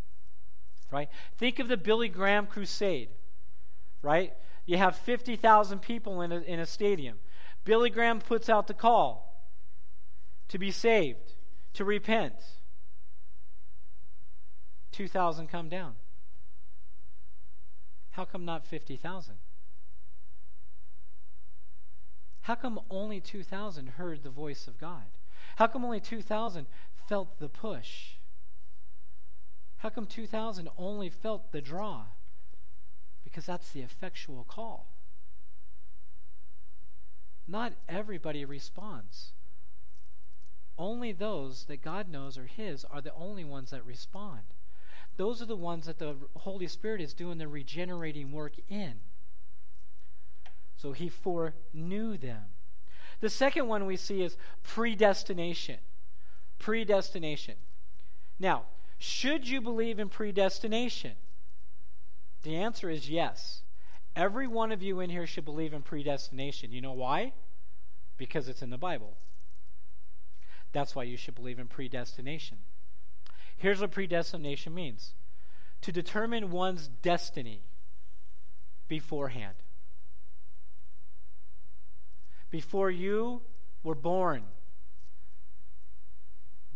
Right? 0.94 1.08
Think 1.36 1.58
of 1.58 1.66
the 1.66 1.76
Billy 1.76 2.08
Graham 2.08 2.46
crusade. 2.46 3.08
Right? 4.00 4.32
You 4.64 4.76
have 4.76 4.94
50,000 4.96 5.80
people 5.80 6.20
in 6.20 6.30
a, 6.30 6.38
in 6.38 6.60
a 6.60 6.66
stadium. 6.66 7.18
Billy 7.64 7.90
Graham 7.90 8.20
puts 8.20 8.48
out 8.48 8.68
the 8.68 8.74
call 8.74 9.44
to 10.46 10.56
be 10.56 10.70
saved, 10.70 11.34
to 11.72 11.84
repent. 11.84 12.34
2,000 14.92 15.48
come 15.48 15.68
down. 15.68 15.94
How 18.12 18.24
come 18.24 18.44
not 18.44 18.64
50,000? 18.64 19.34
How 22.42 22.54
come 22.54 22.78
only 22.88 23.20
2,000 23.20 23.88
heard 23.88 24.22
the 24.22 24.30
voice 24.30 24.68
of 24.68 24.78
God? 24.78 25.06
How 25.56 25.66
come 25.66 25.84
only 25.84 25.98
2,000 25.98 26.66
felt 27.08 27.40
the 27.40 27.48
push? 27.48 28.12
How 29.84 29.90
come 29.90 30.06
2,000 30.06 30.70
only 30.78 31.10
felt 31.10 31.52
the 31.52 31.60
draw? 31.60 32.04
Because 33.22 33.44
that's 33.44 33.70
the 33.70 33.82
effectual 33.82 34.42
call. 34.48 34.86
Not 37.46 37.74
everybody 37.86 38.46
responds. 38.46 39.32
Only 40.78 41.12
those 41.12 41.64
that 41.64 41.82
God 41.82 42.08
knows 42.08 42.38
are 42.38 42.46
His 42.46 42.86
are 42.86 43.02
the 43.02 43.12
only 43.12 43.44
ones 43.44 43.72
that 43.72 43.84
respond. 43.84 44.54
Those 45.18 45.42
are 45.42 45.46
the 45.46 45.54
ones 45.54 45.84
that 45.84 45.98
the 45.98 46.16
Holy 46.34 46.66
Spirit 46.66 47.02
is 47.02 47.12
doing 47.12 47.36
the 47.36 47.46
regenerating 47.46 48.32
work 48.32 48.54
in. 48.70 48.94
So 50.78 50.92
He 50.92 51.10
foreknew 51.10 52.16
them. 52.16 52.44
The 53.20 53.28
second 53.28 53.68
one 53.68 53.84
we 53.84 53.98
see 53.98 54.22
is 54.22 54.38
predestination. 54.62 55.80
Predestination. 56.58 57.56
Now, 58.40 58.62
should 58.98 59.48
you 59.48 59.60
believe 59.60 59.98
in 59.98 60.08
predestination? 60.08 61.12
The 62.42 62.56
answer 62.56 62.90
is 62.90 63.08
yes. 63.08 63.62
Every 64.16 64.46
one 64.46 64.70
of 64.70 64.82
you 64.82 65.00
in 65.00 65.10
here 65.10 65.26
should 65.26 65.44
believe 65.44 65.72
in 65.72 65.82
predestination. 65.82 66.72
You 66.72 66.80
know 66.80 66.92
why? 66.92 67.32
Because 68.16 68.48
it's 68.48 68.62
in 68.62 68.70
the 68.70 68.78
Bible. 68.78 69.16
That's 70.72 70.94
why 70.94 71.04
you 71.04 71.16
should 71.16 71.34
believe 71.34 71.58
in 71.58 71.66
predestination. 71.66 72.58
Here's 73.56 73.80
what 73.80 73.90
predestination 73.90 74.74
means 74.74 75.14
to 75.80 75.92
determine 75.92 76.50
one's 76.50 76.88
destiny 76.88 77.62
beforehand. 78.88 79.54
Before 82.50 82.90
you 82.90 83.42
were 83.82 83.94
born, 83.94 84.44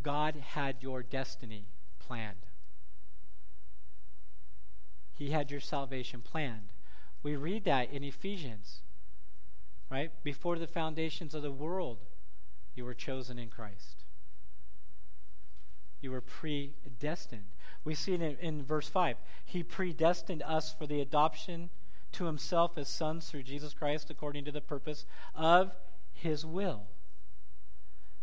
God 0.03 0.37
had 0.37 0.77
your 0.81 1.03
destiny 1.03 1.67
planned. 2.09 2.47
He 5.13 5.31
had 5.31 5.51
your 5.51 5.61
salvation 5.61 6.23
planned. 6.23 6.73
We 7.23 7.37
read 7.37 7.65
that 7.65 7.91
in 7.93 8.03
Ephesians, 8.03 8.81
right? 9.91 10.11
Before 10.25 10.59
the 10.59 10.67
foundations 10.67 11.35
of 11.35 11.43
the 11.43 11.53
world, 11.53 11.99
you 12.75 12.85
were 12.85 12.95
chosen 12.95 13.39
in 13.39 13.51
Christ. 13.51 14.05
You 16.01 16.13
were 16.13 16.21
predestined. 16.21 17.51
We 17.85 17.95
see 17.95 18.15
it 18.15 18.23
in, 18.23 18.37
in 18.37 18.65
verse 18.65 18.89
5. 18.89 19.17
He 19.45 19.63
predestined 19.63 20.43
us 20.45 20.73
for 20.73 20.87
the 20.87 21.01
adoption 21.01 21.71
to 22.13 22.25
himself 22.25 22.79
as 22.79 22.89
sons 22.89 23.29
through 23.29 23.43
Jesus 23.43 23.75
Christ 23.75 24.11
according 24.11 24.45
to 24.47 24.53
the 24.53 24.61
purpose 24.61 25.05
of 25.35 25.73
his 26.13 26.47
will. 26.47 26.87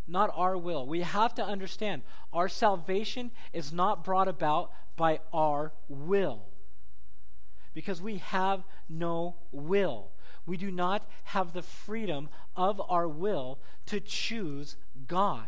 Not 0.08 0.32
our 0.36 0.58
will. 0.58 0.86
We 0.86 1.02
have 1.02 1.34
to 1.36 1.46
understand 1.46 2.04
our 2.32 2.48
salvation 2.48 3.32
is 3.54 3.74
not 3.74 4.04
brought 4.04 4.28
about 4.28 4.72
by 4.96 5.20
our 5.34 5.74
will 5.89 6.46
because 7.74 8.02
we 8.02 8.18
have 8.18 8.63
no 8.88 9.36
will. 9.52 10.12
We 10.46 10.58
do 10.58 10.72
not 10.72 11.08
have 11.26 11.54
the 11.54 11.62
freedom 11.62 12.30
of 12.56 12.82
our 12.88 13.08
will 13.08 13.60
to 13.88 14.00
choose 14.00 14.78
God. 15.08 15.48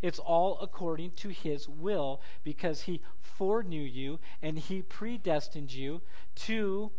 It's 0.00 0.18
all 0.18 0.58
according 0.60 1.12
to 1.12 1.30
His 1.30 1.68
will 1.68 2.20
because 2.42 2.82
He 2.82 3.02
foreknew 3.20 3.82
you 3.82 4.20
and 4.42 4.58
He 4.58 4.82
predestined 4.82 5.72
you 5.72 6.02
to 6.36 6.92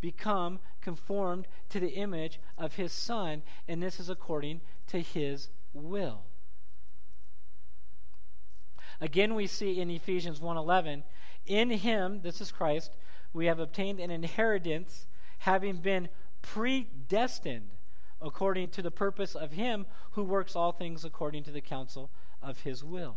become 0.00 0.60
conformed 0.80 1.48
to 1.70 1.80
the 1.80 1.94
image 1.94 2.38
of 2.58 2.74
His 2.74 2.92
Son, 2.92 3.42
and 3.66 3.82
this 3.82 3.98
is 3.98 4.08
according 4.08 4.60
to 4.88 5.00
His 5.00 5.48
will. 5.72 6.22
Again, 9.00 9.34
we 9.34 9.46
see 9.46 9.80
in 9.80 9.90
Ephesians 9.90 10.40
1:11, 10.40 11.02
in 11.46 11.70
Him, 11.70 12.20
this 12.22 12.40
is 12.40 12.52
Christ, 12.52 12.96
we 13.32 13.46
have 13.46 13.58
obtained 13.58 14.00
an 14.00 14.10
inheritance, 14.10 15.06
having 15.38 15.78
been 15.78 16.08
predestined 16.42 17.70
according 18.20 18.70
to 18.70 18.82
the 18.82 18.90
purpose 18.90 19.34
of 19.34 19.52
Him 19.52 19.86
who 20.12 20.22
works 20.22 20.56
all 20.56 20.72
things 20.72 21.04
according 21.04 21.42
to 21.44 21.50
the 21.50 21.60
counsel 21.60 22.10
of 22.40 22.60
His 22.60 22.82
will. 22.84 23.16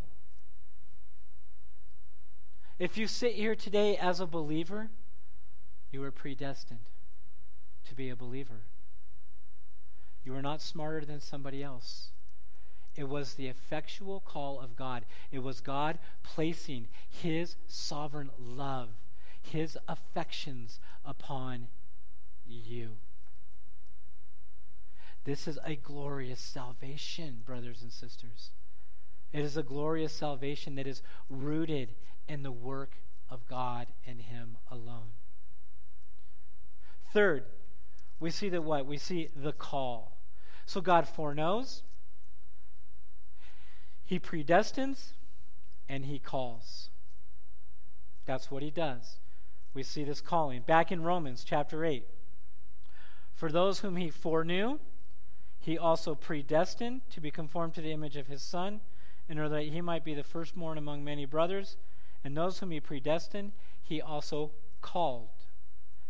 If 2.80 2.98
you 2.98 3.08
sit 3.08 3.36
here 3.36 3.56
today 3.56 3.98
as 3.98 4.20
a 4.20 4.28
believer, 4.28 4.90
you 5.92 6.04
are 6.04 6.12
predestined 6.12 6.90
to 7.86 7.96
be 7.96 8.10
a 8.10 8.16
believer. 8.16 8.64
You 10.28 10.36
are 10.36 10.42
not 10.42 10.62
smarter 10.62 11.06
than 11.06 11.22
somebody 11.22 11.63
else. 11.63 12.10
It 12.96 13.08
was 13.08 13.34
the 13.34 13.48
effectual 13.48 14.20
call 14.20 14.60
of 14.60 14.76
God. 14.76 15.06
It 15.32 15.40
was 15.40 15.62
God 15.62 16.00
placing 16.22 16.90
His 17.10 17.56
sovereign 17.68 18.32
love 18.38 18.90
his 19.48 19.78
affections 19.88 20.80
upon 21.06 21.68
you. 22.46 22.98
This 25.24 25.48
is 25.48 25.60
a 25.63 25.76
glorious 25.76 26.40
salvation, 26.40 27.42
brothers 27.46 27.82
and 27.82 27.92
sisters. 27.92 28.52
It 29.34 29.42
is 29.42 29.58
a 29.58 29.63
glorious 29.63 30.13
salvation 30.13 30.76
that 30.76 30.88
is 30.88 31.02
rooted 31.30 31.96
in 32.28 32.44
the 32.44 32.52
work 32.52 32.98
of 33.30 33.48
God 33.48 33.88
and 34.06 34.22
Him 34.22 34.58
alone. 34.72 35.12
Third, 37.13 37.46
we 38.20 38.30
see 38.30 38.50
that 38.50 38.63
what? 38.63 38.86
We 38.86 38.98
see 38.98 39.30
the 39.36 39.54
call. 39.54 40.17
So 40.68 40.80
God 40.80 41.08
foreknows, 41.08 41.82
He 44.06 44.20
predestines, 44.20 45.14
and 45.90 46.06
He 46.06 46.20
calls. 46.20 46.90
That's 48.28 48.52
what 48.52 48.62
He 48.62 48.70
does 48.70 49.18
we 49.78 49.84
see 49.84 50.04
this 50.04 50.22
calling. 50.22 50.64
Back 50.64 50.92
in 50.92 51.04
Romans 51.04 51.44
chapter 51.46 51.86
8. 51.86 52.04
For 53.36 53.52
those 53.52 53.82
whom 53.82 53.96
he 53.96 54.10
foreknew, 54.10 54.80
he 55.60 55.78
also 55.78 56.16
predestined 56.16 57.02
to 57.12 57.22
be 57.22 57.30
conformed 57.30 57.76
to 57.76 57.82
the 57.82 57.92
image 57.92 58.18
of 58.18 58.26
his 58.26 58.42
Son, 58.42 58.82
in 59.30 59.38
order 59.38 59.50
that 59.50 59.66
he 59.66 59.82
might 59.82 60.04
be 60.04 60.16
the 60.16 60.24
firstborn 60.24 60.80
among 60.80 61.04
many 61.04 61.26
brothers. 61.26 61.78
And 62.24 62.36
those 62.36 62.58
whom 62.58 62.72
he 62.72 62.80
predestined, 62.80 63.52
he 63.84 64.02
also 64.02 64.50
called. 64.82 65.30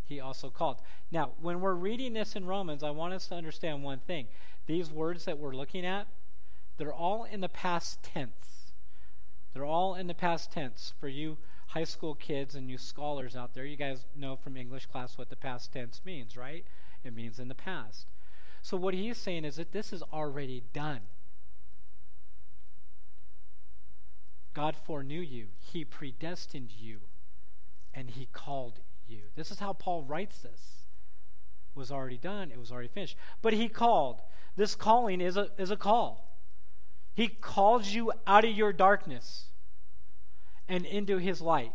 He 0.08 0.20
also 0.20 0.50
called. 0.50 0.80
Now, 1.10 1.32
when 1.40 1.60
we're 1.60 1.74
reading 1.74 2.14
this 2.14 2.34
in 2.34 2.46
Romans, 2.46 2.82
I 2.82 2.90
want 2.90 3.14
us 3.14 3.26
to 3.28 3.34
understand 3.34 3.82
one 3.82 3.98
thing. 3.98 4.28
These 4.66 4.90
words 4.90 5.24
that 5.26 5.38
we're 5.38 5.54
looking 5.54 5.84
at, 5.84 6.06
they're 6.78 6.92
all 6.92 7.24
in 7.24 7.40
the 7.40 7.48
past 7.48 8.02
tense. 8.02 8.72
They're 9.52 9.64
all 9.64 9.94
in 9.94 10.06
the 10.06 10.14
past 10.14 10.52
tense 10.52 10.94
for 10.98 11.08
you 11.08 11.38
high 11.68 11.84
school 11.84 12.14
kids 12.14 12.54
and 12.54 12.70
you 12.70 12.78
scholars 12.78 13.36
out 13.36 13.54
there, 13.54 13.64
you 13.64 13.76
guys 13.76 14.06
know 14.16 14.36
from 14.36 14.56
English 14.56 14.86
class 14.86 15.18
what 15.18 15.28
the 15.28 15.36
past 15.36 15.72
tense 15.72 16.00
means, 16.04 16.36
right? 16.36 16.64
It 17.04 17.14
means 17.14 17.38
in 17.38 17.48
the 17.48 17.54
past. 17.54 18.06
So 18.62 18.76
what 18.76 18.94
he's 18.94 19.18
saying 19.18 19.44
is 19.44 19.56
that 19.56 19.72
this 19.72 19.92
is 19.92 20.02
already 20.12 20.62
done. 20.72 21.00
God 24.54 24.76
foreknew 24.76 25.20
you, 25.20 25.48
He 25.60 25.84
predestined 25.84 26.72
you, 26.76 27.00
and 27.94 28.10
He 28.10 28.26
called 28.32 28.80
you. 29.08 29.22
This 29.36 29.50
is 29.50 29.58
how 29.58 29.72
Paul 29.72 30.02
writes 30.02 30.38
this. 30.38 30.84
It 31.74 31.78
was 31.78 31.90
already 31.90 32.18
done, 32.18 32.50
it 32.50 32.58
was 32.58 32.72
already 32.72 32.88
finished. 32.88 33.16
But 33.42 33.52
He 33.52 33.68
called. 33.68 34.20
This 34.56 34.74
calling 34.74 35.20
is 35.20 35.36
a, 35.36 35.50
is 35.56 35.70
a 35.70 35.76
call. 35.76 36.36
He 37.14 37.28
calls 37.28 37.88
you 37.88 38.12
out 38.26 38.44
of 38.44 38.50
your 38.50 38.72
darkness 38.72 39.46
and 40.68 40.84
into 40.84 41.18
His 41.18 41.40
light. 41.40 41.72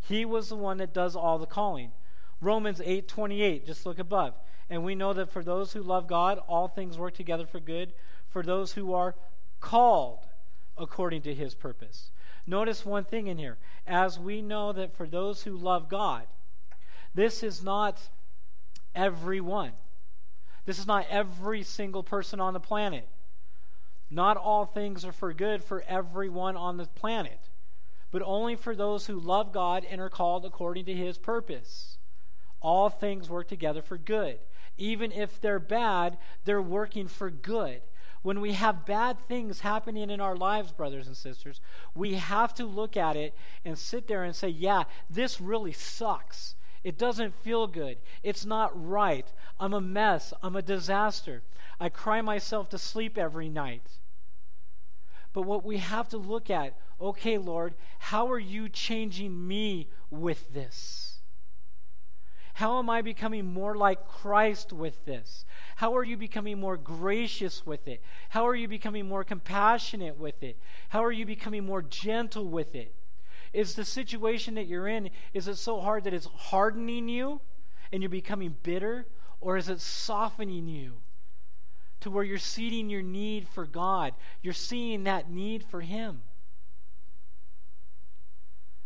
He 0.00 0.24
was 0.24 0.48
the 0.48 0.56
one 0.56 0.78
that 0.78 0.94
does 0.94 1.14
all 1.14 1.38
the 1.38 1.46
calling. 1.46 1.92
Romans 2.40 2.80
8 2.84 3.06
28, 3.06 3.66
just 3.66 3.84
look 3.84 3.98
above. 3.98 4.34
And 4.68 4.84
we 4.84 4.94
know 4.94 5.12
that 5.12 5.32
for 5.32 5.42
those 5.42 5.72
who 5.72 5.82
love 5.82 6.06
God, 6.06 6.40
all 6.48 6.68
things 6.68 6.96
work 6.96 7.14
together 7.14 7.46
for 7.46 7.60
good, 7.60 7.92
for 8.28 8.42
those 8.42 8.72
who 8.72 8.94
are 8.94 9.16
called 9.60 10.26
according 10.78 11.22
to 11.22 11.34
his 11.34 11.54
purpose. 11.54 12.10
Notice 12.46 12.84
one 12.84 13.04
thing 13.04 13.26
in 13.26 13.38
here. 13.38 13.58
As 13.86 14.18
we 14.18 14.42
know 14.42 14.72
that 14.72 14.96
for 14.96 15.06
those 15.06 15.42
who 15.42 15.56
love 15.56 15.88
God, 15.88 16.26
this 17.14 17.42
is 17.42 17.62
not 17.62 18.08
everyone. 18.94 19.72
This 20.66 20.78
is 20.78 20.86
not 20.86 21.06
every 21.10 21.62
single 21.62 22.02
person 22.02 22.40
on 22.40 22.54
the 22.54 22.60
planet. 22.60 23.08
Not 24.10 24.36
all 24.36 24.66
things 24.66 25.04
are 25.04 25.12
for 25.12 25.32
good 25.32 25.62
for 25.62 25.84
everyone 25.86 26.56
on 26.56 26.76
the 26.76 26.86
planet, 26.86 27.48
but 28.10 28.22
only 28.22 28.56
for 28.56 28.74
those 28.74 29.06
who 29.06 29.18
love 29.18 29.52
God 29.52 29.86
and 29.88 30.00
are 30.00 30.10
called 30.10 30.44
according 30.44 30.86
to 30.86 30.94
his 30.94 31.16
purpose. 31.16 31.98
All 32.60 32.90
things 32.90 33.30
work 33.30 33.48
together 33.48 33.82
for 33.82 33.96
good. 33.96 34.38
Even 34.76 35.12
if 35.12 35.40
they're 35.40 35.58
bad, 35.58 36.18
they're 36.44 36.60
working 36.60 37.06
for 37.06 37.30
good. 37.30 37.82
When 38.22 38.40
we 38.40 38.52
have 38.52 38.84
bad 38.84 39.18
things 39.18 39.60
happening 39.60 40.10
in 40.10 40.20
our 40.20 40.36
lives, 40.36 40.72
brothers 40.72 41.06
and 41.06 41.16
sisters, 41.16 41.60
we 41.94 42.14
have 42.14 42.54
to 42.54 42.66
look 42.66 42.96
at 42.96 43.16
it 43.16 43.34
and 43.64 43.78
sit 43.78 44.08
there 44.08 44.24
and 44.24 44.36
say, 44.36 44.48
yeah, 44.48 44.84
this 45.08 45.40
really 45.40 45.72
sucks. 45.72 46.54
It 46.84 46.98
doesn't 46.98 47.34
feel 47.34 47.66
good. 47.66 47.98
It's 48.22 48.44
not 48.44 48.72
right. 48.74 49.30
I'm 49.58 49.72
a 49.72 49.80
mess. 49.80 50.32
I'm 50.42 50.56
a 50.56 50.62
disaster. 50.62 51.42
I 51.78 51.88
cry 51.88 52.20
myself 52.20 52.68
to 52.70 52.78
sleep 52.78 53.16
every 53.16 53.48
night. 53.48 53.98
But 55.32 55.42
what 55.42 55.64
we 55.64 55.78
have 55.78 56.08
to 56.10 56.18
look 56.18 56.50
at, 56.50 56.76
okay, 57.00 57.38
Lord, 57.38 57.74
how 57.98 58.30
are 58.30 58.38
you 58.38 58.68
changing 58.68 59.46
me 59.46 59.88
with 60.10 60.52
this? 60.52 61.09
How 62.60 62.78
am 62.78 62.90
I 62.90 63.00
becoming 63.00 63.46
more 63.46 63.74
like 63.74 64.06
Christ 64.06 64.70
with 64.70 65.06
this? 65.06 65.46
How 65.76 65.96
are 65.96 66.04
you 66.04 66.18
becoming 66.18 66.60
more 66.60 66.76
gracious 66.76 67.64
with 67.64 67.88
it? 67.88 68.02
How 68.28 68.46
are 68.46 68.54
you 68.54 68.68
becoming 68.68 69.08
more 69.08 69.24
compassionate 69.24 70.18
with 70.18 70.42
it? 70.42 70.58
How 70.90 71.02
are 71.02 71.10
you 71.10 71.24
becoming 71.24 71.64
more 71.64 71.80
gentle 71.80 72.44
with 72.44 72.74
it? 72.74 72.94
Is 73.54 73.76
the 73.76 73.84
situation 73.86 74.56
that 74.56 74.66
you're 74.66 74.86
in 74.86 75.08
is 75.32 75.48
it 75.48 75.56
so 75.56 75.80
hard 75.80 76.04
that 76.04 76.12
it's 76.12 76.26
hardening 76.26 77.08
you 77.08 77.40
and 77.92 78.02
you're 78.02 78.10
becoming 78.10 78.56
bitter 78.62 79.06
or 79.40 79.56
is 79.56 79.70
it 79.70 79.80
softening 79.80 80.68
you 80.68 80.98
to 82.00 82.10
where 82.10 82.24
you're 82.24 82.36
seeing 82.36 82.90
your 82.90 83.00
need 83.00 83.48
for 83.48 83.64
God? 83.64 84.12
You're 84.42 84.52
seeing 84.52 85.04
that 85.04 85.30
need 85.30 85.64
for 85.64 85.80
him. 85.80 86.20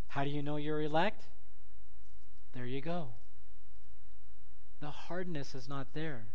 How 0.06 0.22
do 0.22 0.30
you 0.30 0.44
know 0.44 0.58
you're 0.58 0.80
elect? 0.80 1.24
There 2.52 2.66
you 2.66 2.80
go 2.80 3.14
the 4.84 4.90
hardness 4.90 5.54
is 5.54 5.66
not 5.66 5.94
there. 5.94 6.26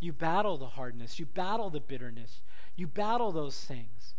You 0.00 0.12
battle 0.12 0.58
the 0.58 0.66
hardness, 0.66 1.18
you 1.18 1.24
battle 1.24 1.70
the 1.70 1.80
bitterness, 1.80 2.42
you 2.76 2.86
battle 2.86 3.32
those 3.32 3.58
things, 3.58 4.14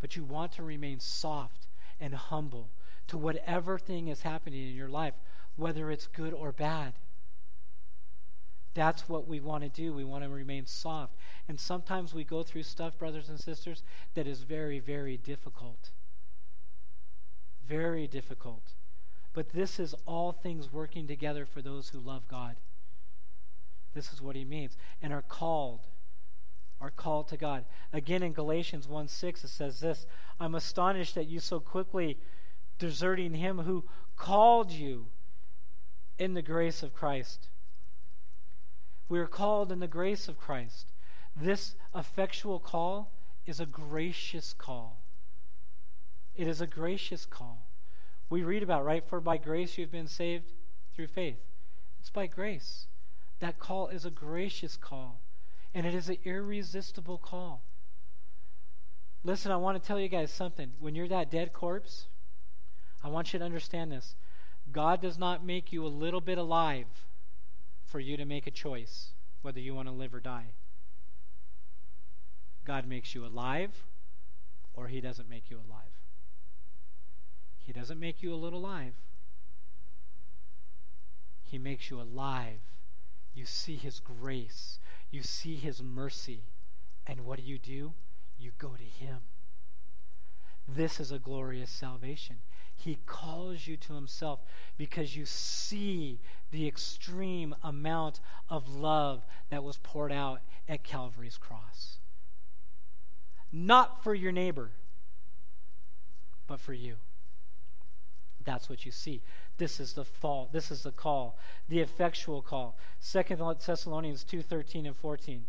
but 0.00 0.16
you 0.16 0.24
want 0.24 0.52
to 0.52 0.62
remain 0.62 0.98
soft 0.98 1.68
and 2.00 2.14
humble 2.14 2.70
to 3.06 3.16
whatever 3.16 3.78
thing 3.78 4.08
is 4.08 4.22
happening 4.22 4.68
in 4.68 4.74
your 4.74 4.88
life, 4.88 5.14
whether 5.56 5.90
it's 5.90 6.08
good 6.08 6.32
or 6.32 6.50
bad. 6.50 6.94
That's 8.74 9.08
what 9.08 9.28
we 9.28 9.38
want 9.38 9.62
to 9.62 9.68
do. 9.68 9.92
We 9.92 10.02
want 10.02 10.24
to 10.24 10.28
remain 10.28 10.66
soft. 10.66 11.14
And 11.46 11.60
sometimes 11.60 12.12
we 12.12 12.24
go 12.24 12.42
through 12.42 12.64
stuff, 12.64 12.98
brothers 12.98 13.28
and 13.28 13.38
sisters, 13.38 13.84
that 14.14 14.26
is 14.26 14.42
very, 14.42 14.80
very 14.80 15.16
difficult. 15.16 15.90
Very 17.64 18.08
difficult. 18.08 18.72
But 19.32 19.50
this 19.50 19.78
is 19.78 19.94
all 20.06 20.32
things 20.32 20.72
working 20.72 21.06
together 21.06 21.46
for 21.46 21.62
those 21.62 21.90
who 21.90 22.00
love 22.00 22.26
God. 22.26 22.56
This 23.94 24.12
is 24.12 24.20
what 24.20 24.36
he 24.36 24.44
means. 24.44 24.76
And 25.00 25.12
are 25.12 25.22
called. 25.22 25.80
Are 26.80 26.90
called 26.90 27.28
to 27.28 27.36
God. 27.36 27.64
Again 27.92 28.22
in 28.22 28.32
Galatians 28.32 28.86
1 28.88 29.08
6, 29.08 29.44
it 29.44 29.48
says 29.48 29.80
this 29.80 30.06
I'm 30.38 30.54
astonished 30.54 31.14
that 31.14 31.28
you 31.28 31.40
so 31.40 31.60
quickly 31.60 32.18
deserting 32.78 33.34
him 33.34 33.60
who 33.60 33.84
called 34.16 34.70
you 34.70 35.06
in 36.18 36.34
the 36.34 36.42
grace 36.42 36.82
of 36.82 36.94
Christ. 36.94 37.48
We 39.08 39.18
are 39.18 39.26
called 39.26 39.70
in 39.70 39.80
the 39.80 39.86
grace 39.86 40.28
of 40.28 40.38
Christ. 40.38 40.92
This 41.36 41.74
effectual 41.94 42.58
call 42.58 43.12
is 43.46 43.60
a 43.60 43.66
gracious 43.66 44.52
call. 44.52 45.02
It 46.36 46.48
is 46.48 46.60
a 46.60 46.66
gracious 46.66 47.26
call. 47.26 47.66
We 48.30 48.42
read 48.42 48.62
about, 48.62 48.84
right? 48.84 49.04
For 49.06 49.20
by 49.20 49.36
grace 49.36 49.78
you've 49.78 49.92
been 49.92 50.08
saved 50.08 50.52
through 50.94 51.08
faith. 51.08 51.38
It's 52.00 52.10
by 52.10 52.26
grace. 52.26 52.86
That 53.40 53.58
call 53.58 53.88
is 53.88 54.04
a 54.04 54.10
gracious 54.10 54.76
call, 54.76 55.20
and 55.74 55.86
it 55.86 55.94
is 55.94 56.08
an 56.08 56.18
irresistible 56.24 57.18
call. 57.18 57.62
Listen, 59.22 59.50
I 59.50 59.56
want 59.56 59.80
to 59.80 59.86
tell 59.86 59.98
you 59.98 60.08
guys 60.08 60.30
something. 60.30 60.72
When 60.78 60.94
you're 60.94 61.08
that 61.08 61.30
dead 61.30 61.52
corpse, 61.52 62.06
I 63.02 63.08
want 63.08 63.32
you 63.32 63.38
to 63.38 63.44
understand 63.44 63.90
this. 63.90 64.14
God 64.70 65.00
does 65.00 65.18
not 65.18 65.44
make 65.44 65.72
you 65.72 65.84
a 65.84 65.88
little 65.88 66.20
bit 66.20 66.38
alive 66.38 66.86
for 67.84 68.00
you 68.00 68.16
to 68.16 68.24
make 68.24 68.46
a 68.46 68.50
choice 68.50 69.08
whether 69.42 69.60
you 69.60 69.74
want 69.74 69.88
to 69.88 69.94
live 69.94 70.14
or 70.14 70.20
die. 70.20 70.52
God 72.64 72.86
makes 72.86 73.14
you 73.14 73.26
alive 73.26 73.70
or 74.74 74.88
he 74.88 75.00
doesn't 75.00 75.28
make 75.28 75.50
you 75.50 75.56
alive. 75.56 75.84
He 77.58 77.72
doesn't 77.72 78.00
make 78.00 78.22
you 78.22 78.32
a 78.32 78.36
little 78.36 78.58
alive. 78.58 78.94
He 81.42 81.58
makes 81.58 81.90
you 81.90 82.00
alive 82.00 82.60
you 83.34 83.46
see 83.46 83.76
His 83.76 84.00
grace, 84.00 84.78
you 85.10 85.22
see 85.22 85.56
His 85.56 85.82
mercy, 85.82 86.44
and 87.06 87.20
what 87.20 87.38
do 87.38 87.44
you 87.44 87.58
do? 87.58 87.92
You 88.38 88.52
go 88.58 88.70
to 88.70 88.84
Him. 88.84 89.18
This 90.66 90.98
is 90.98 91.12
a 91.12 91.18
glorious 91.18 91.70
salvation. 91.70 92.36
He 92.74 92.98
calls 93.06 93.66
you 93.66 93.76
to 93.76 93.94
Himself 93.94 94.40
because 94.76 95.16
you 95.16 95.26
see 95.26 96.20
the 96.50 96.66
extreme 96.66 97.54
amount 97.62 98.20
of 98.48 98.68
love 98.68 99.24
that 99.50 99.62
was 99.62 99.78
poured 99.78 100.12
out 100.12 100.40
at 100.68 100.82
Calvary's 100.82 101.36
cross. 101.36 101.98
Not 103.52 104.02
for 104.02 104.14
your 104.14 104.32
neighbor, 104.32 104.70
but 106.46 106.60
for 106.60 106.72
you. 106.72 106.96
That's 108.44 108.68
what 108.68 108.84
you 108.84 108.92
see. 108.92 109.22
This 109.56 109.78
is 109.78 109.92
the 109.92 110.04
fall. 110.04 110.48
This 110.52 110.70
is 110.70 110.82
the 110.82 110.92
call, 110.92 111.38
the 111.68 111.80
effectual 111.80 112.42
call. 112.42 112.76
Second 112.98 113.40
Thessalonians 113.64 114.24
2 114.24 114.42
13 114.42 114.86
and 114.86 114.96
14. 114.96 115.44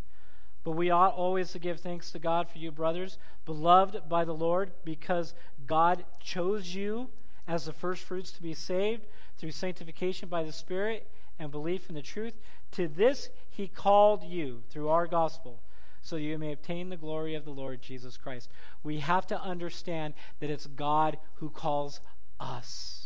But 0.63 0.71
we 0.71 0.89
ought 0.89 1.13
always 1.13 1.51
to 1.51 1.59
give 1.59 1.79
thanks 1.79 2.11
to 2.11 2.19
God 2.19 2.49
for 2.49 2.57
you, 2.57 2.71
brothers, 2.71 3.19
beloved 3.45 4.09
by 4.09 4.25
the 4.25 4.33
Lord, 4.33 4.71
because 4.83 5.35
God 5.67 6.05
chose 6.19 6.73
you 6.73 7.09
as 7.47 7.65
the 7.65 7.73
first 7.73 8.03
fruits 8.03 8.31
to 8.31 8.41
be 8.41 8.55
saved 8.55 9.05
through 9.37 9.51
sanctification 9.51 10.27
by 10.27 10.43
the 10.43 10.51
Spirit 10.51 11.07
and 11.37 11.51
belief 11.51 11.87
in 11.89 11.95
the 11.95 12.01
truth. 12.01 12.39
To 12.71 12.87
this 12.87 13.29
he 13.49 13.67
called 13.67 14.23
you 14.23 14.63
through 14.69 14.89
our 14.89 15.05
gospel, 15.05 15.61
so 16.01 16.15
you 16.15 16.37
may 16.37 16.51
obtain 16.51 16.89
the 16.89 16.97
glory 16.97 17.35
of 17.35 17.45
the 17.45 17.51
Lord 17.51 17.81
Jesus 17.81 18.17
Christ. 18.17 18.49
We 18.83 18.99
have 18.99 19.27
to 19.27 19.39
understand 19.39 20.15
that 20.39 20.49
it's 20.49 20.65
God 20.65 21.17
who 21.35 21.49
calls 21.49 21.99
us. 22.39 23.04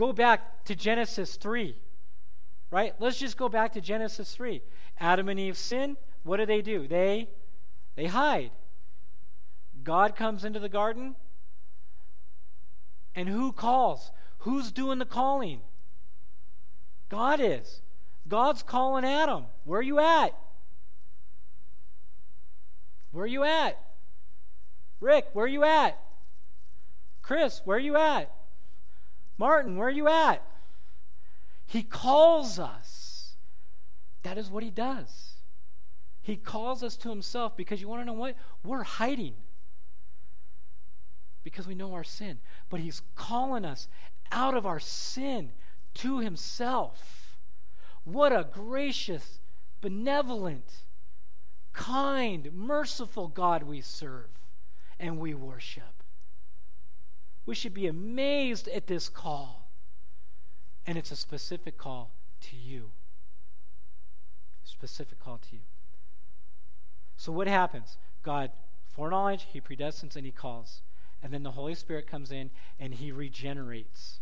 Go 0.00 0.14
back 0.14 0.64
to 0.64 0.74
Genesis 0.74 1.36
3, 1.36 1.76
right? 2.70 2.94
Let's 2.98 3.18
just 3.18 3.36
go 3.36 3.50
back 3.50 3.74
to 3.74 3.82
Genesis 3.82 4.34
3. 4.34 4.62
Adam 4.98 5.28
and 5.28 5.38
Eve 5.38 5.58
sin. 5.58 5.98
What 6.22 6.38
do 6.38 6.46
they 6.46 6.62
do? 6.62 6.88
They 6.88 7.28
they 7.96 8.06
hide. 8.06 8.50
God 9.84 10.16
comes 10.16 10.42
into 10.42 10.58
the 10.58 10.70
garden. 10.70 11.16
And 13.14 13.28
who 13.28 13.52
calls? 13.52 14.10
Who's 14.38 14.72
doing 14.72 14.98
the 14.98 15.04
calling? 15.04 15.60
God 17.10 17.38
is. 17.38 17.82
God's 18.26 18.62
calling 18.62 19.04
Adam. 19.04 19.44
Where 19.64 19.80
are 19.80 19.82
you 19.82 20.00
at? 20.00 20.30
Where 23.12 23.24
are 23.24 23.26
you 23.26 23.44
at? 23.44 23.78
Rick, 24.98 25.28
where 25.34 25.44
are 25.44 25.48
you 25.48 25.64
at? 25.64 26.02
Chris, 27.20 27.60
where 27.66 27.76
are 27.76 27.80
you 27.80 27.98
at? 27.98 28.32
Martin, 29.40 29.78
where 29.78 29.88
are 29.88 29.90
you 29.90 30.06
at? 30.06 30.42
He 31.64 31.82
calls 31.82 32.58
us. 32.58 33.36
That 34.22 34.36
is 34.36 34.50
what 34.50 34.62
he 34.62 34.70
does. 34.70 35.36
He 36.20 36.36
calls 36.36 36.82
us 36.82 36.94
to 36.96 37.08
himself 37.08 37.56
because 37.56 37.80
you 37.80 37.88
want 37.88 38.02
to 38.02 38.04
know 38.04 38.12
what? 38.12 38.36
We're 38.62 38.82
hiding 38.82 39.32
because 41.42 41.66
we 41.66 41.74
know 41.74 41.94
our 41.94 42.04
sin. 42.04 42.40
But 42.68 42.80
he's 42.80 43.00
calling 43.14 43.64
us 43.64 43.88
out 44.30 44.54
of 44.54 44.66
our 44.66 44.78
sin 44.78 45.52
to 45.94 46.18
himself. 46.18 47.38
What 48.04 48.32
a 48.34 48.46
gracious, 48.52 49.38
benevolent, 49.80 50.70
kind, 51.72 52.52
merciful 52.52 53.28
God 53.28 53.62
we 53.62 53.80
serve 53.80 54.28
and 54.98 55.18
we 55.18 55.32
worship. 55.32 55.99
We 57.50 57.56
should 57.56 57.74
be 57.74 57.88
amazed 57.88 58.68
at 58.68 58.86
this 58.86 59.08
call. 59.08 59.72
And 60.86 60.96
it's 60.96 61.10
a 61.10 61.16
specific 61.16 61.76
call 61.76 62.12
to 62.42 62.54
you. 62.54 62.92
Specific 64.62 65.18
call 65.18 65.38
to 65.38 65.56
you. 65.56 65.62
So, 67.16 67.32
what 67.32 67.48
happens? 67.48 67.98
God 68.22 68.52
foreknowledge, 68.94 69.48
He 69.52 69.60
predestines, 69.60 70.14
and 70.14 70.24
He 70.24 70.30
calls. 70.30 70.82
And 71.24 71.34
then 71.34 71.42
the 71.42 71.50
Holy 71.50 71.74
Spirit 71.74 72.06
comes 72.06 72.30
in 72.30 72.50
and 72.78 72.94
He 72.94 73.10
regenerates. 73.10 74.20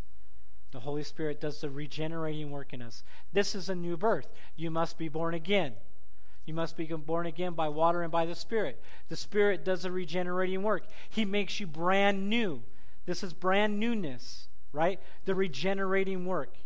The 0.71 0.81
Holy 0.81 1.03
Spirit 1.03 1.38
does 1.38 1.61
the 1.61 1.69
regenerating 1.69 2.51
work 2.51 2.73
in 2.73 2.81
us. 2.81 3.03
This 3.35 3.55
is 3.55 3.69
a 3.69 3.75
new 3.75 3.99
birth. 3.99 4.29
You 4.57 4.71
must 4.71 4.97
be 4.97 5.11
born 5.11 5.35
again. 5.35 5.75
You 6.47 6.55
must 6.55 6.79
be 6.79 6.87
born 6.87 7.27
again 7.27 7.53
by 7.53 7.69
water 7.69 8.01
and 8.01 8.11
by 8.11 8.25
the 8.25 8.35
Spirit. 8.35 8.83
The 9.11 9.17
Spirit 9.17 9.67
does 9.67 9.83
the 9.83 9.93
regenerating 9.93 10.62
work. 10.62 10.87
He 11.11 11.27
makes 11.27 11.61
you 11.61 11.67
brand 11.67 12.31
new. 12.31 12.62
This 13.09 13.23
is 13.23 13.33
brand 13.33 13.81
newness, 13.81 14.49
right? 14.71 15.01
The 15.25 15.35
regenerating 15.35 16.27
work. 16.27 16.59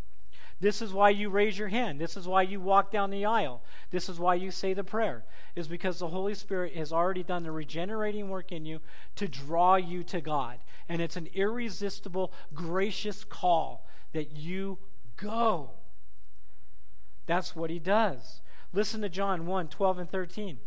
This 0.58 0.82
is 0.82 0.92
why 0.92 1.10
you 1.10 1.30
raise 1.30 1.56
your 1.56 1.68
hand. 1.68 2.00
This 2.00 2.16
is 2.16 2.26
why 2.26 2.42
you 2.42 2.60
walk 2.60 2.90
down 2.90 3.10
the 3.10 3.24
aisle. 3.24 3.62
This 3.92 4.08
is 4.08 4.18
why 4.18 4.34
you 4.34 4.50
say 4.50 4.74
the 4.74 4.82
prayer, 4.82 5.24
is 5.54 5.68
because 5.68 6.00
the 6.00 6.08
Holy 6.08 6.34
Spirit 6.34 6.74
has 6.74 6.92
already 6.92 7.22
done 7.22 7.44
the 7.44 7.52
regenerating 7.52 8.28
work 8.28 8.50
in 8.50 8.64
you 8.66 8.80
to 9.14 9.28
draw 9.28 9.76
you 9.76 10.02
to 10.02 10.20
God. 10.20 10.58
And 10.88 11.00
it's 11.00 11.16
an 11.16 11.28
irresistible, 11.32 12.32
gracious 12.52 13.22
call 13.22 13.86
that 14.12 14.32
you 14.36 14.78
go. 15.16 15.70
That's 17.26 17.54
what 17.54 17.70
he 17.70 17.78
does. 17.78 18.40
Listen 18.72 19.00
to 19.02 19.08
John 19.08 19.46
1 19.46 19.68
12 19.68 19.98
and 20.00 20.10
13. 20.10 20.58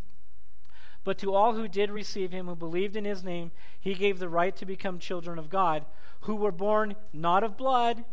But 1.06 1.20
to 1.20 1.34
all 1.34 1.54
who 1.54 1.68
did 1.70 1.92
receive 1.92 2.32
him, 2.32 2.48
who 2.48 2.56
believed 2.56 2.98
in 2.98 3.06
his 3.06 3.24
name, 3.24 3.52
he 3.80 3.94
gave 3.94 4.20
the 4.20 4.28
right 4.28 4.56
to 4.58 4.66
become 4.66 5.00
children 5.00 5.40
of 5.40 5.50
God, 5.50 5.86
who 6.22 6.36
were 6.36 6.52
born 6.52 6.96
not 7.14 7.44
of 7.44 7.56
blood, 7.56 8.04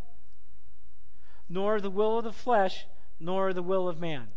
nor 1.48 1.80
the 1.80 1.90
will 1.90 2.18
of 2.18 2.24
the 2.24 2.32
flesh, 2.32 2.86
nor 3.18 3.52
the 3.52 3.62
will 3.62 3.88
of 3.88 3.98
man, 3.98 4.28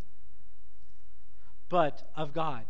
but 1.68 2.10
of 2.16 2.32
God. 2.32 2.64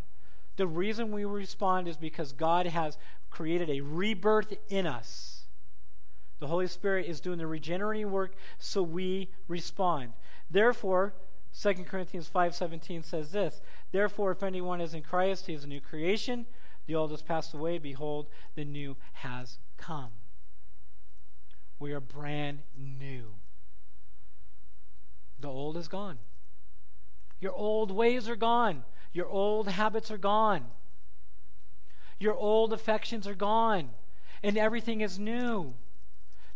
The 0.57 0.67
reason 0.67 1.13
we 1.13 1.25
respond 1.25 1.87
is 1.87 1.97
because 1.97 2.33
God 2.33 2.67
has 2.67 2.99
created 3.31 3.71
a 3.71 3.81
rebirth 3.81 4.55
in 4.69 4.87
us. 4.87 5.45
The 6.41 6.49
Holy 6.49 6.67
Spirit 6.67 7.07
is 7.07 7.21
doing 7.21 7.39
the 7.39 7.47
regenerating 7.47 8.11
work, 8.11 8.35
so 8.59 8.83
we 8.83 9.29
respond. 9.47 10.15
Therefore, 10.51 11.15
2 11.59 11.85
Corinthians 11.85 12.29
5:17 12.29 13.03
says 13.03 13.33
this, 13.33 13.63
"Therefore 13.91 14.31
if 14.33 14.43
anyone 14.43 14.81
is 14.81 14.93
in 14.93 15.03
Christ, 15.03 15.47
he 15.47 15.55
is 15.55 15.65
a 15.65 15.69
new 15.69 15.81
creation; 15.81 16.47
the 16.87 16.95
old 16.95 17.11
has 17.11 17.23
passed 17.23 17.55
away; 17.55 17.79
behold, 17.79 18.29
the 18.55 18.65
new 18.65 18.97
has 19.15 19.59
come." 19.79 20.13
We 21.79 21.93
are 21.93 22.01
brand 22.01 22.63
new. 22.77 23.35
The 25.39 25.49
old 25.49 25.77
is 25.77 25.89
gone. 25.89 26.19
Your 27.41 27.53
old 27.53 27.91
ways 27.91 28.29
are 28.29 28.37
gone. 28.37 28.85
Your 29.13 29.29
old 29.29 29.69
habits 29.69 30.11
are 30.11 30.19
gone. 30.19 30.71
Your 32.19 32.35
old 32.35 32.73
affections 32.73 33.27
are 33.27 33.35
gone. 33.35 33.95
And 34.43 34.57
everything 34.57 35.01
is 35.01 35.19
new. 35.19 35.75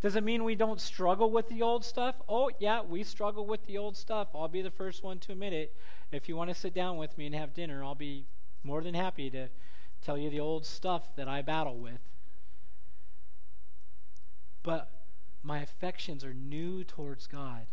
Does 0.01 0.17
it 0.17 0.25
mean 0.25 0.45
we 0.45 0.55
don't 0.55 0.81
struggle 0.81 1.31
with 1.31 1.49
the 1.49 1.61
old 1.61 1.85
stuff? 1.85 2.17
Oh, 2.29 2.51
yeah, 2.59 2.81
we 2.83 3.03
struggle 3.03 3.47
with 3.47 3.67
the 3.67 3.77
old 3.77 3.97
stuff. 3.97 4.29
I'll 4.35 4.49
be 4.49 4.63
the 4.63 4.71
first 4.71 5.05
one 5.05 5.19
to 5.21 5.33
admit 5.33 5.53
it. 5.53 5.77
If 6.11 6.29
you 6.29 6.37
want 6.37 6.49
to 6.49 6.55
sit 6.55 6.73
down 6.73 6.97
with 6.97 7.19
me 7.19 7.27
and 7.27 7.35
have 7.35 7.53
dinner, 7.53 7.85
I'll 7.85 7.95
be 7.95 8.25
more 8.65 8.83
than 8.83 8.95
happy 8.95 9.29
to 9.31 9.49
tell 10.01 10.17
you 10.17 10.31
the 10.31 10.41
old 10.41 10.65
stuff 10.65 11.15
that 11.17 11.29
I 11.29 11.43
battle 11.43 11.77
with. 11.77 12.01
But 14.63 14.91
my 15.43 15.61
affections 15.61 16.25
are 16.25 16.35
new 16.35 16.83
towards 16.83 17.27
God. 17.27 17.67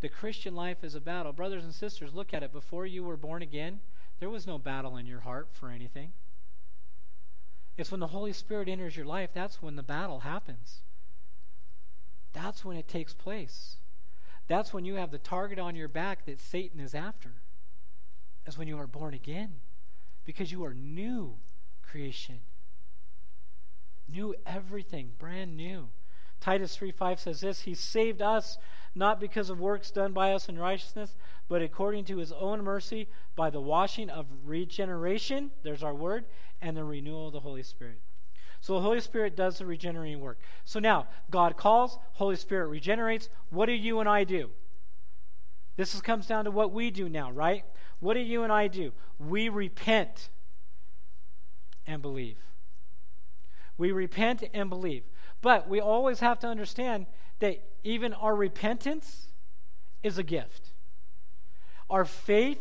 The 0.00 0.08
Christian 0.08 0.54
life 0.54 0.82
is 0.82 0.94
a 0.94 1.00
battle. 1.00 1.32
Brothers 1.32 1.64
and 1.64 1.74
sisters, 1.74 2.14
look 2.14 2.34
at 2.34 2.42
it. 2.42 2.52
Before 2.52 2.84
you 2.84 3.02
were 3.04 3.16
born 3.16 3.42
again, 3.42 3.80
there 4.18 4.30
was 4.30 4.46
no 4.46 4.58
battle 4.58 4.96
in 4.96 5.06
your 5.06 5.20
heart 5.20 5.48
for 5.52 5.70
anything. 5.70 6.12
It's 7.76 7.90
when 7.90 8.00
the 8.00 8.08
Holy 8.08 8.32
Spirit 8.32 8.68
enters 8.68 8.96
your 8.96 9.06
life, 9.06 9.30
that's 9.34 9.60
when 9.60 9.76
the 9.76 9.82
battle 9.82 10.20
happens. 10.20 10.80
That's 12.32 12.64
when 12.64 12.76
it 12.76 12.88
takes 12.88 13.12
place. 13.12 13.76
That's 14.48 14.72
when 14.72 14.84
you 14.84 14.94
have 14.94 15.10
the 15.10 15.18
target 15.18 15.58
on 15.58 15.74
your 15.74 15.88
back 15.88 16.26
that 16.26 16.40
Satan 16.40 16.80
is 16.80 16.94
after. 16.94 17.30
As 18.46 18.56
when 18.56 18.68
you 18.68 18.78
are 18.78 18.86
born 18.86 19.14
again. 19.14 19.56
Because 20.24 20.52
you 20.52 20.64
are 20.64 20.74
new 20.74 21.36
creation. 21.82 22.40
New 24.08 24.34
everything, 24.46 25.12
brand 25.18 25.56
new. 25.56 25.88
Titus 26.40 26.76
3 26.76 26.90
5 26.90 27.20
says 27.20 27.40
this 27.40 27.62
He 27.62 27.74
saved 27.74 28.22
us 28.22 28.58
not 28.94 29.20
because 29.20 29.50
of 29.50 29.60
works 29.60 29.90
done 29.90 30.12
by 30.12 30.32
us 30.32 30.48
in 30.48 30.58
righteousness, 30.58 31.16
but 31.48 31.62
according 31.62 32.04
to 32.06 32.16
his 32.16 32.32
own 32.32 32.64
mercy 32.64 33.08
by 33.36 33.50
the 33.50 33.60
washing 33.60 34.08
of 34.08 34.26
regeneration, 34.44 35.50
there's 35.62 35.82
our 35.82 35.94
word, 35.94 36.24
and 36.62 36.76
the 36.76 36.84
renewal 36.84 37.26
of 37.26 37.34
the 37.34 37.40
Holy 37.40 37.62
Spirit. 37.62 38.00
So 38.60 38.74
the 38.74 38.80
Holy 38.80 39.00
Spirit 39.00 39.36
does 39.36 39.58
the 39.58 39.66
regenerating 39.66 40.20
work. 40.20 40.38
So 40.64 40.80
now, 40.80 41.06
God 41.30 41.56
calls, 41.56 41.98
Holy 42.14 42.36
Spirit 42.36 42.68
regenerates. 42.68 43.28
What 43.50 43.66
do 43.66 43.72
you 43.72 44.00
and 44.00 44.08
I 44.08 44.24
do? 44.24 44.50
This 45.76 45.94
is, 45.94 46.00
comes 46.00 46.26
down 46.26 46.46
to 46.46 46.50
what 46.50 46.72
we 46.72 46.90
do 46.90 47.08
now, 47.08 47.30
right? 47.30 47.64
What 48.00 48.14
do 48.14 48.20
you 48.20 48.42
and 48.42 48.52
I 48.52 48.66
do? 48.66 48.92
We 49.18 49.48
repent 49.48 50.30
and 51.86 52.00
believe. 52.00 52.38
We 53.78 53.92
repent 53.92 54.42
and 54.54 54.70
believe. 54.70 55.04
But 55.46 55.68
we 55.68 55.80
always 55.80 56.18
have 56.18 56.40
to 56.40 56.48
understand 56.48 57.06
that 57.38 57.62
even 57.84 58.12
our 58.12 58.34
repentance 58.34 59.28
is 60.02 60.18
a 60.18 60.24
gift. 60.24 60.72
Our 61.88 62.04
faith 62.04 62.58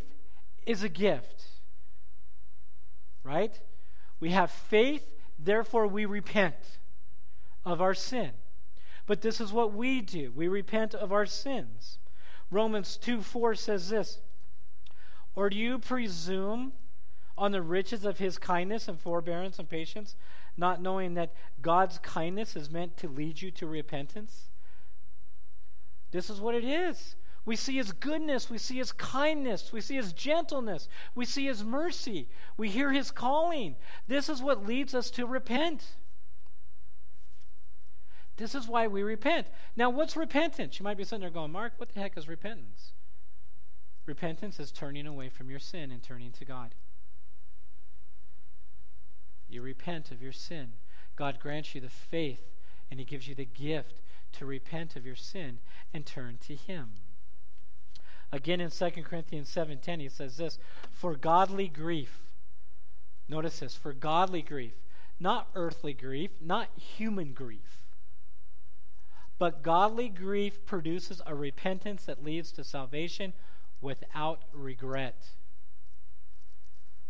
is 0.68 0.84
a 0.84 0.88
gift. 0.88 1.46
Right? 3.24 3.60
We 4.20 4.30
have 4.30 4.52
faith, 4.52 5.02
therefore 5.40 5.88
we 5.88 6.06
repent 6.06 6.78
of 7.66 7.82
our 7.82 7.96
sin. 7.96 8.34
But 9.08 9.22
this 9.22 9.42
is 9.42 9.52
what 9.52 9.74
we 9.74 10.00
do 10.02 10.32
we 10.36 10.48
repent 10.48 10.94
of 10.94 11.12
our 11.12 11.26
sins. 11.26 11.98
Romans 12.52 12.98
2 12.98 13.24
4 13.24 13.56
says 13.56 13.90
this 13.90 14.20
Or 15.34 15.50
do 15.50 15.58
you 15.58 15.80
presume 15.80 16.74
on 17.36 17.52
the 17.52 17.64
riches 17.64 18.06
of 18.06 18.20
his 18.20 18.38
kindness 18.38 18.88
and 18.88 19.00
forbearance 19.00 19.58
and 19.58 19.68
patience, 19.68 20.16
not 20.58 20.82
knowing 20.82 21.14
that 21.16 21.34
God's 21.62 21.98
kindness 22.00 22.56
is 22.56 22.70
meant 22.70 22.98
to 22.98 23.08
lead 23.08 23.42
you 23.42 23.52
to 23.52 23.68
repentance? 23.68 24.50
This 26.12 26.30
is 26.30 26.40
what 26.40 26.56
it 26.56 26.64
is. 26.64 27.16
We 27.46 27.56
see 27.56 27.76
his 27.78 27.92
goodness, 27.92 28.50
we 28.50 28.58
see 28.58 28.78
his 28.78 28.92
kindness, 28.92 29.72
we 29.72 29.80
see 29.80 29.96
his 29.96 30.14
gentleness, 30.14 30.90
we 31.14 31.26
see 31.26 31.46
his 31.46 31.64
mercy, 31.64 32.28
we 32.58 32.70
hear 32.70 32.92
his 32.92 33.12
calling. 33.12 33.76
This 34.08 34.30
is 34.30 34.42
what 34.42 34.66
leads 34.66 34.96
us 34.96 35.12
to 35.12 35.28
repent. 35.28 35.98
This 38.38 38.56
is 38.56 38.68
why 38.68 38.88
we 38.88 39.04
repent. 39.04 39.48
Now, 39.76 39.90
what's 39.92 40.18
repentance? 40.18 40.80
You 40.80 40.84
might 40.84 40.98
be 40.98 41.04
sitting 41.04 41.22
there 41.22 41.30
going, 41.30 41.52
Mark, 41.52 41.74
what 41.78 41.90
the 41.90 42.00
heck 42.00 42.18
is 42.18 42.28
repentance? 42.28 42.94
Repentance 44.06 44.60
is 44.60 44.72
turning 44.72 45.08
away 45.08 45.30
from 45.30 45.50
your 45.50 45.60
sin 45.60 45.92
and 45.92 46.02
turning 46.02 46.32
to 46.34 46.46
God. 46.46 46.76
You 49.56 49.62
repent 49.62 50.12
of 50.12 50.22
your 50.22 50.34
sin. 50.34 50.74
God 51.16 51.40
grants 51.40 51.74
you 51.74 51.80
the 51.80 51.90
faith 51.90 52.44
and 52.92 53.00
He 53.00 53.06
gives 53.06 53.28
you 53.28 53.36
the 53.36 53.46
gift 53.46 54.02
to 54.34 54.46
repent 54.46 54.98
of 54.98 55.06
your 55.06 55.16
sin 55.16 55.60
and 55.94 56.06
turn 56.06 56.38
to 56.46 56.56
Him. 56.56 56.90
Again 58.34 58.60
in 58.60 58.70
2 58.70 58.90
Corinthians 59.06 59.50
7:10 59.50 60.02
he 60.02 60.10
says 60.10 60.36
this, 60.36 60.60
"For 60.92 61.16
godly 61.16 61.70
grief." 61.70 62.22
Notice 63.30 63.60
this, 63.60 63.78
"For 63.78 63.94
godly 63.94 64.42
grief, 64.42 64.74
not 65.20 65.50
earthly 65.56 65.94
grief, 65.94 66.42
not 66.42 66.78
human 66.78 67.34
grief. 67.34 67.82
But 69.38 69.64
godly 69.64 70.10
grief 70.10 70.66
produces 70.66 71.22
a 71.26 71.34
repentance 71.34 72.06
that 72.06 72.24
leads 72.24 72.52
to 72.54 72.64
salvation 72.66 73.34
without 73.80 74.44
regret. 74.52 75.30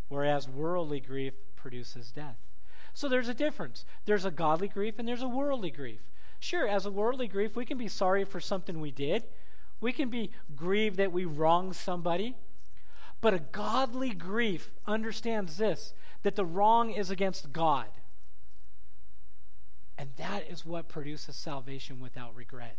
Whereas 0.07 0.47
worldly 0.47 0.99
grief 0.99 1.33
produces 1.65 2.11
death. 2.11 2.37
So 2.93 3.09
there's 3.09 3.27
a 3.27 3.33
difference. 3.33 3.85
There's 4.05 4.23
a 4.23 4.29
godly 4.29 4.67
grief 4.67 4.99
and 4.99 5.07
there's 5.07 5.23
a 5.23 5.27
worldly 5.27 5.71
grief. 5.71 6.01
Sure, 6.39 6.67
as 6.67 6.85
a 6.85 6.91
worldly 6.91 7.27
grief, 7.27 7.55
we 7.55 7.65
can 7.65 7.79
be 7.79 7.87
sorry 7.87 8.23
for 8.23 8.39
something 8.39 8.79
we 8.79 8.91
did. 8.91 9.23
We 9.81 9.91
can 9.91 10.09
be 10.09 10.29
grieved 10.55 10.97
that 10.97 11.11
we 11.11 11.25
wronged 11.25 11.75
somebody. 11.75 12.35
But 13.19 13.33
a 13.33 13.39
godly 13.39 14.11
grief 14.11 14.69
understands 14.85 15.57
this 15.57 15.95
that 16.21 16.35
the 16.35 16.45
wrong 16.45 16.91
is 16.91 17.09
against 17.09 17.51
God. 17.51 17.87
And 19.97 20.11
that 20.17 20.47
is 20.47 20.67
what 20.67 20.87
produces 20.87 21.35
salvation 21.35 21.99
without 21.99 22.35
regret. 22.35 22.77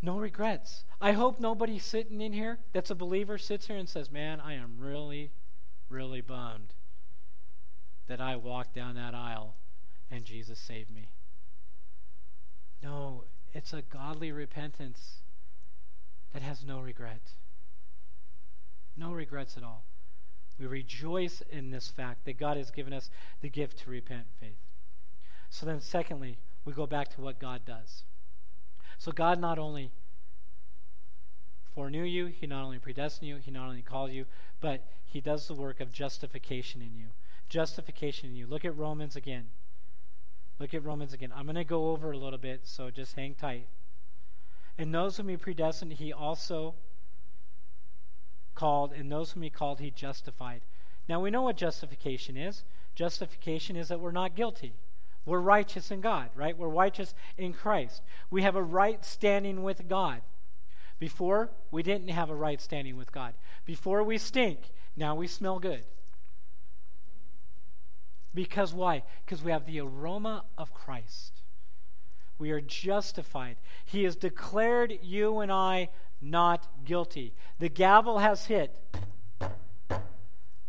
No 0.00 0.18
regrets. 0.18 0.84
I 1.00 1.12
hope 1.12 1.40
nobody 1.40 1.80
sitting 1.80 2.20
in 2.20 2.32
here 2.32 2.60
that's 2.72 2.92
a 2.92 2.94
believer 2.94 3.38
sits 3.38 3.66
here 3.66 3.76
and 3.76 3.88
says, 3.88 4.08
Man, 4.08 4.38
I 4.38 4.54
am 4.54 4.76
really, 4.78 5.32
really 5.92 6.20
bummed 6.20 6.74
that 8.08 8.20
I 8.20 8.36
walked 8.36 8.74
down 8.74 8.94
that 8.96 9.14
aisle 9.14 9.54
and 10.10 10.24
Jesus 10.24 10.58
saved 10.58 10.90
me. 10.90 11.12
No, 12.82 13.24
it's 13.54 13.72
a 13.72 13.82
godly 13.82 14.32
repentance 14.32 15.18
that 16.32 16.42
has 16.42 16.64
no 16.64 16.80
regret. 16.80 17.32
No 18.96 19.12
regrets 19.12 19.56
at 19.56 19.62
all. 19.62 19.84
We 20.58 20.66
rejoice 20.66 21.42
in 21.50 21.70
this 21.70 21.88
fact 21.88 22.24
that 22.24 22.38
God 22.38 22.56
has 22.56 22.70
given 22.70 22.92
us 22.92 23.10
the 23.40 23.48
gift 23.48 23.78
to 23.78 23.90
repent 23.90 24.26
faith. 24.38 24.58
So 25.48 25.66
then, 25.66 25.80
secondly, 25.80 26.38
we 26.64 26.72
go 26.72 26.86
back 26.86 27.08
to 27.14 27.20
what 27.20 27.38
God 27.38 27.62
does. 27.64 28.04
So 28.98 29.12
God 29.12 29.40
not 29.40 29.58
only 29.58 29.90
foreknew 31.74 32.04
you, 32.04 32.26
He 32.26 32.46
not 32.46 32.64
only 32.64 32.78
predestined 32.78 33.28
you, 33.28 33.36
He 33.36 33.50
not 33.50 33.68
only 33.68 33.82
called 33.82 34.12
you, 34.12 34.26
but 34.60 34.84
He 35.04 35.20
does 35.20 35.48
the 35.48 35.54
work 35.54 35.80
of 35.80 35.92
justification 35.92 36.82
in 36.82 36.94
you. 36.94 37.06
Justification 37.48 38.30
in 38.30 38.36
you. 38.36 38.46
Look 38.46 38.64
at 38.64 38.76
Romans 38.76 39.16
again. 39.16 39.46
Look 40.58 40.74
at 40.74 40.84
Romans 40.84 41.12
again. 41.12 41.32
I'm 41.34 41.44
going 41.44 41.56
to 41.56 41.64
go 41.64 41.90
over 41.90 42.12
a 42.12 42.18
little 42.18 42.38
bit, 42.38 42.60
so 42.64 42.90
just 42.90 43.16
hang 43.16 43.34
tight. 43.34 43.66
And 44.78 44.94
those 44.94 45.16
whom 45.16 45.28
He 45.28 45.36
predestined, 45.36 45.94
He 45.94 46.12
also 46.12 46.74
called, 48.54 48.92
and 48.92 49.10
those 49.10 49.32
whom 49.32 49.42
He 49.42 49.50
called, 49.50 49.80
He 49.80 49.90
justified. 49.90 50.62
Now 51.08 51.20
we 51.20 51.30
know 51.30 51.42
what 51.42 51.56
justification 51.56 52.36
is. 52.36 52.62
Justification 52.94 53.76
is 53.76 53.88
that 53.88 54.00
we're 54.00 54.12
not 54.12 54.36
guilty. 54.36 54.74
We're 55.24 55.40
righteous 55.40 55.90
in 55.90 56.00
God, 56.00 56.30
right? 56.34 56.56
We're 56.56 56.68
righteous 56.68 57.14
in 57.38 57.52
Christ. 57.52 58.02
We 58.30 58.42
have 58.42 58.56
a 58.56 58.62
right 58.62 59.04
standing 59.04 59.62
with 59.62 59.88
God. 59.88 60.22
Before, 61.02 61.50
we 61.72 61.82
didn't 61.82 62.10
have 62.10 62.30
a 62.30 62.34
right 62.36 62.60
standing 62.60 62.96
with 62.96 63.10
God. 63.10 63.34
Before, 63.64 64.04
we 64.04 64.18
stink. 64.18 64.70
Now 64.94 65.16
we 65.16 65.26
smell 65.26 65.58
good. 65.58 65.82
Because 68.32 68.72
why? 68.72 69.02
Because 69.24 69.42
we 69.42 69.50
have 69.50 69.66
the 69.66 69.80
aroma 69.80 70.44
of 70.56 70.72
Christ. 70.72 71.40
We 72.38 72.52
are 72.52 72.60
justified. 72.60 73.56
He 73.84 74.04
has 74.04 74.14
declared 74.14 75.00
you 75.02 75.40
and 75.40 75.50
I 75.50 75.88
not 76.20 76.68
guilty. 76.84 77.34
The 77.58 77.68
gavel 77.68 78.20
has 78.20 78.46
hit. 78.46 78.78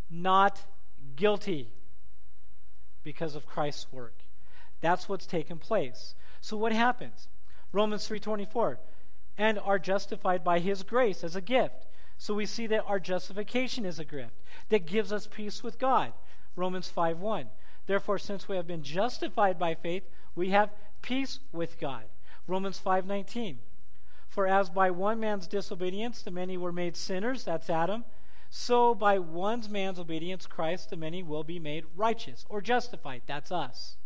Not 0.09 0.63
guilty 1.15 1.69
because 3.03 3.35
of 3.35 3.45
Christ's 3.45 3.85
work. 3.91 4.23
That's 4.81 5.07
what's 5.07 5.27
taken 5.27 5.59
place. 5.59 6.15
So 6.41 6.57
what 6.57 6.71
happens? 6.71 7.27
Romans 7.71 8.07
3:24 8.07 8.79
and 9.37 9.59
are 9.59 9.79
justified 9.79 10.43
by 10.43 10.59
his 10.59 10.83
grace 10.83 11.23
as 11.23 11.35
a 11.35 11.41
gift. 11.41 11.87
So 12.17 12.33
we 12.33 12.45
see 12.45 12.67
that 12.67 12.85
our 12.85 12.99
justification 12.99 13.85
is 13.85 13.99
a 13.99 14.05
gift 14.05 14.33
that 14.69 14.85
gives 14.85 15.11
us 15.11 15.27
peace 15.27 15.63
with 15.63 15.79
God. 15.79 16.13
Romans 16.55 16.89
5:1. 16.89 17.49
Therefore 17.85 18.17
since 18.17 18.47
we 18.47 18.55
have 18.55 18.67
been 18.67 18.83
justified 18.83 19.59
by 19.59 19.75
faith, 19.75 20.09
we 20.35 20.51
have 20.51 20.73
peace 21.01 21.39
with 21.51 21.79
God. 21.79 22.05
Romans 22.47 22.79
5:19. 22.79 23.59
For 24.27 24.47
as 24.47 24.69
by 24.69 24.89
one 24.89 25.19
man's 25.19 25.47
disobedience 25.47 26.21
the 26.21 26.31
many 26.31 26.57
were 26.57 26.71
made 26.71 26.95
sinners, 26.95 27.43
that's 27.43 27.69
Adam, 27.69 28.05
so 28.49 28.93
by 28.93 29.19
one 29.19 29.63
man's 29.69 29.99
obedience 29.99 30.45
Christ 30.45 30.89
the 30.89 30.95
many 30.95 31.23
will 31.23 31.43
be 31.43 31.59
made 31.59 31.85
righteous 31.95 32.45
or 32.49 32.61
justified, 32.61 33.23
that's 33.25 33.51
us. 33.51 33.97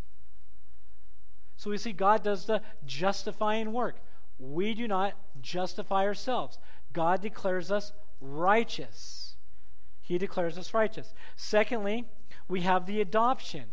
So 1.57 1.69
we 1.69 1.77
see 1.77 1.91
God 1.91 2.23
does 2.23 2.45
the 2.45 2.61
justifying 2.85 3.73
work. 3.73 3.99
We 4.39 4.73
do 4.73 4.87
not 4.87 5.13
justify 5.41 6.05
ourselves. 6.05 6.59
God 6.93 7.21
declares 7.21 7.71
us 7.71 7.91
righteous. 8.21 9.35
He 10.01 10.17
declares 10.17 10.57
us 10.57 10.73
righteous. 10.73 11.13
Secondly, 11.35 12.05
we 12.47 12.61
have 12.61 12.85
the 12.85 13.01
adoption. 13.01 13.65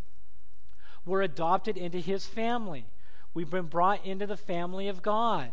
We're 1.07 1.23
adopted 1.23 1.77
into 1.77 1.99
his 1.99 2.27
family. 2.27 2.87
We've 3.35 3.51
been 3.51 3.67
brought 3.67 4.05
into 4.05 4.27
the 4.27 4.37
family 4.37 4.89
of 4.89 5.03
God. 5.03 5.53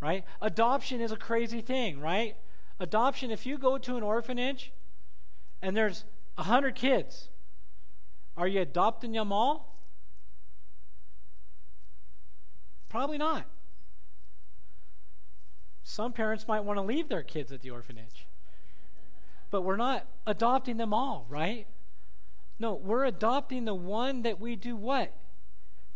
Right? 0.00 0.24
Adoption 0.42 1.00
is 1.00 1.12
a 1.12 1.16
crazy 1.16 1.60
thing, 1.60 2.00
right? 2.00 2.36
Adoption, 2.78 3.30
if 3.30 3.46
you 3.46 3.58
go 3.58 3.78
to 3.78 3.96
an 3.96 4.02
orphanage 4.02 4.72
and 5.62 5.76
there's 5.76 6.04
a 6.36 6.42
hundred 6.42 6.74
kids, 6.74 7.28
are 8.36 8.46
you 8.46 8.60
adopting 8.60 9.12
them 9.12 9.32
all? 9.32 9.75
Probably 12.96 13.18
not. 13.18 13.44
Some 15.82 16.14
parents 16.14 16.48
might 16.48 16.60
want 16.60 16.78
to 16.78 16.82
leave 16.82 17.10
their 17.10 17.22
kids 17.22 17.52
at 17.52 17.60
the 17.60 17.68
orphanage. 17.68 18.26
But 19.50 19.64
we're 19.64 19.76
not 19.76 20.06
adopting 20.26 20.78
them 20.78 20.94
all, 20.94 21.26
right? 21.28 21.66
No, 22.58 22.72
we're 22.72 23.04
adopting 23.04 23.66
the 23.66 23.74
one 23.74 24.22
that 24.22 24.40
we 24.40 24.56
do 24.56 24.74
what? 24.74 25.12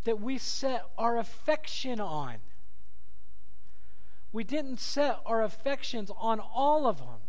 That 0.05 0.21
we 0.21 0.37
set 0.37 0.91
our 0.99 1.17
affection 1.17 2.01
on. 2.01 2.35
We 4.31 4.45
didn't 4.45 4.79
set 4.79 5.21
our 5.25 5.43
affections 5.43 6.11
on 6.19 6.39
all 6.39 6.87
of 6.87 6.99
them, 6.99 7.23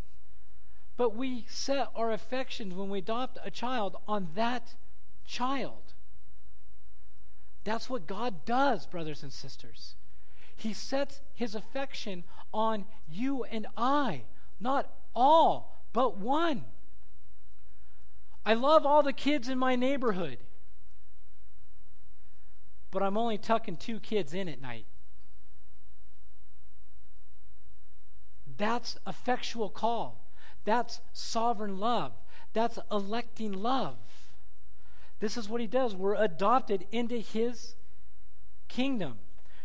but 0.98 1.16
we 1.16 1.46
set 1.48 1.88
our 1.96 2.12
affections 2.12 2.74
when 2.74 2.90
we 2.90 3.00
adopt 3.00 3.40
a 3.42 3.50
child 3.50 3.96
on 4.06 4.32
that 4.36 4.76
child. 5.26 5.91
That's 7.64 7.90
what 7.90 8.08
God 8.08 8.46
does, 8.46 8.86
brothers 8.86 9.24
and 9.24 9.32
sisters. 9.32 9.96
He 10.56 10.74
sets 10.74 11.22
his 11.34 11.56
affection 11.56 12.24
on 12.54 12.86
you 13.10 13.44
and 13.44 13.68
I, 13.78 14.24
not 14.60 14.90
all, 15.16 15.86
but 15.94 16.18
one. 16.18 16.66
I 18.46 18.54
love 18.54 18.86
all 18.86 19.04
the 19.04 19.14
kids 19.14 19.50
in 19.50 19.58
my 19.58 19.76
neighborhood, 19.76 20.38
but 22.90 23.04
I'm 23.04 23.18
only 23.18 23.38
tucking 23.38 23.78
two 23.78 24.00
kids 24.00 24.34
in 24.34 24.50
at 24.50 24.62
night. 24.62 24.86
That's 28.58 28.98
effectual 29.08 29.70
call. 29.70 30.28
That's 30.66 31.00
sovereign 31.14 31.80
love. 31.80 32.14
That's 32.54 32.78
electing 32.92 33.54
love. 33.54 33.98
This 35.22 35.38
is 35.38 35.48
what 35.48 35.62
he 35.62 35.68
does. 35.68 35.96
We're 35.96 36.16
adopted 36.16 36.86
into 36.92 37.16
his 37.16 37.76
kingdom. 38.68 39.20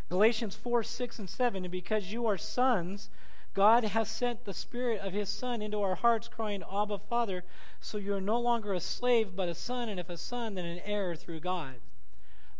Galatians 0.07 0.55
4 0.55 0.83
6 0.83 1.19
and 1.19 1.29
7. 1.29 1.65
And 1.65 1.71
because 1.71 2.13
you 2.13 2.25
are 2.27 2.37
sons, 2.37 3.09
God 3.53 3.83
has 3.83 4.07
sent 4.07 4.45
the 4.45 4.53
Spirit 4.53 5.01
of 5.01 5.13
His 5.13 5.29
Son 5.29 5.63
into 5.63 5.81
our 5.81 5.95
hearts, 5.95 6.27
crying, 6.27 6.63
Abba, 6.71 6.99
Father. 6.99 7.43
So 7.81 7.97
you 7.97 8.13
are 8.13 8.21
no 8.21 8.39
longer 8.39 8.71
a 8.71 8.79
slave, 8.79 9.35
but 9.35 9.49
a 9.49 9.55
son, 9.55 9.89
and 9.89 9.99
if 9.99 10.09
a 10.09 10.17
son, 10.17 10.53
then 10.53 10.63
an 10.63 10.79
heir 10.85 11.15
through 11.15 11.39
God. 11.39 11.77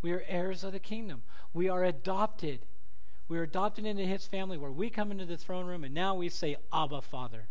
We 0.01 0.11
are 0.11 0.25
heirs 0.27 0.63
of 0.63 0.73
the 0.73 0.79
kingdom. 0.79 1.21
We 1.53 1.69
are 1.69 1.83
adopted. 1.83 2.61
We 3.27 3.37
are 3.37 3.43
adopted 3.43 3.85
into 3.85 4.05
His 4.05 4.25
family 4.25 4.57
where 4.57 4.71
we 4.71 4.89
come 4.89 5.11
into 5.11 5.25
the 5.25 5.37
throne 5.37 5.67
room 5.67 5.83
and 5.83 5.93
now 5.93 6.15
we 6.15 6.29
say, 6.29 6.55
Abba, 6.73 7.01
Father. 7.01 7.47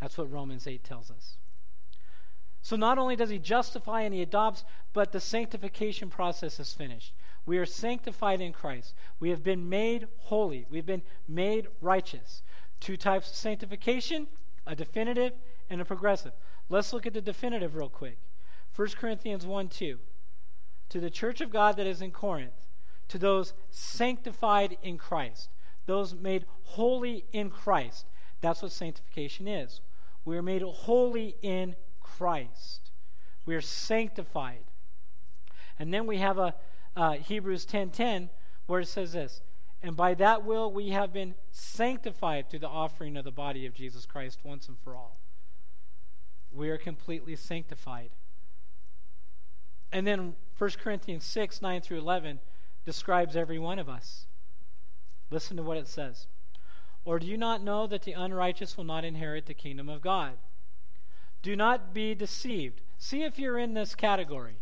That's 0.00 0.16
what 0.16 0.32
Romans 0.32 0.66
8 0.66 0.82
tells 0.82 1.10
us. 1.10 1.36
So 2.68 2.76
not 2.76 2.98
only 2.98 3.16
does 3.16 3.30
he 3.30 3.38
justify 3.38 4.02
and 4.02 4.12
he 4.12 4.20
adopts, 4.20 4.62
but 4.92 5.10
the 5.10 5.20
sanctification 5.20 6.10
process 6.10 6.60
is 6.60 6.74
finished. 6.74 7.14
We 7.46 7.56
are 7.56 7.64
sanctified 7.64 8.42
in 8.42 8.52
Christ. 8.52 8.92
We 9.18 9.30
have 9.30 9.42
been 9.42 9.70
made 9.70 10.06
holy. 10.18 10.66
We've 10.68 10.84
been 10.84 11.00
made 11.26 11.68
righteous. 11.80 12.42
Two 12.78 12.98
types 12.98 13.30
of 13.30 13.36
sanctification 13.36 14.26
a 14.66 14.76
definitive 14.76 15.32
and 15.70 15.80
a 15.80 15.84
progressive. 15.86 16.32
Let's 16.68 16.92
look 16.92 17.06
at 17.06 17.14
the 17.14 17.22
definitive 17.22 17.74
real 17.74 17.88
quick. 17.88 18.18
1 18.76 18.88
Corinthians 19.00 19.46
1 19.46 19.68
2. 19.68 19.98
To 20.90 21.00
the 21.00 21.08
church 21.08 21.40
of 21.40 21.48
God 21.48 21.78
that 21.78 21.86
is 21.86 22.02
in 22.02 22.10
Corinth, 22.10 22.66
to 23.08 23.16
those 23.16 23.54
sanctified 23.70 24.76
in 24.82 24.98
Christ, 24.98 25.48
those 25.86 26.12
made 26.12 26.44
holy 26.64 27.24
in 27.32 27.48
Christ. 27.48 28.04
That's 28.42 28.60
what 28.60 28.72
sanctification 28.72 29.48
is. 29.48 29.80
We 30.26 30.36
are 30.36 30.42
made 30.42 30.60
holy 30.60 31.36
in 31.40 31.74
Christ. 32.16 32.90
We 33.46 33.54
are 33.54 33.60
sanctified. 33.60 34.64
And 35.78 35.92
then 35.92 36.06
we 36.06 36.18
have 36.18 36.38
a 36.38 36.54
uh, 36.96 37.12
Hebrews 37.12 37.64
10:10 37.64 38.30
where 38.66 38.80
it 38.80 38.88
says 38.88 39.12
this, 39.12 39.40
and 39.82 39.96
by 39.96 40.14
that 40.14 40.44
will 40.44 40.72
we 40.72 40.90
have 40.90 41.12
been 41.12 41.34
sanctified 41.50 42.50
through 42.50 42.58
the 42.58 42.68
offering 42.68 43.16
of 43.16 43.24
the 43.24 43.30
body 43.30 43.64
of 43.66 43.74
Jesus 43.74 44.04
Christ 44.04 44.40
once 44.42 44.68
and 44.68 44.78
for 44.78 44.96
all. 44.96 45.18
We 46.52 46.70
are 46.70 46.78
completely 46.78 47.36
sanctified. 47.36 48.10
And 49.92 50.06
then 50.06 50.34
1 50.58 50.70
Corinthians 50.82 51.24
6 51.24 51.62
9 51.62 51.80
through 51.80 51.98
11 51.98 52.40
describes 52.84 53.36
every 53.36 53.58
one 53.58 53.78
of 53.78 53.88
us. 53.88 54.26
Listen 55.30 55.56
to 55.56 55.62
what 55.62 55.76
it 55.76 55.86
says. 55.86 56.26
Or 57.04 57.18
do 57.18 57.26
you 57.26 57.36
not 57.36 57.62
know 57.62 57.86
that 57.86 58.02
the 58.02 58.12
unrighteous 58.12 58.76
will 58.76 58.84
not 58.84 59.04
inherit 59.04 59.46
the 59.46 59.54
kingdom 59.54 59.88
of 59.88 60.02
God? 60.02 60.36
Do 61.42 61.56
not 61.56 61.94
be 61.94 62.14
deceived. 62.14 62.82
See 62.98 63.22
if 63.22 63.38
you're 63.38 63.58
in 63.58 63.74
this 63.74 63.94
category. 63.94 64.56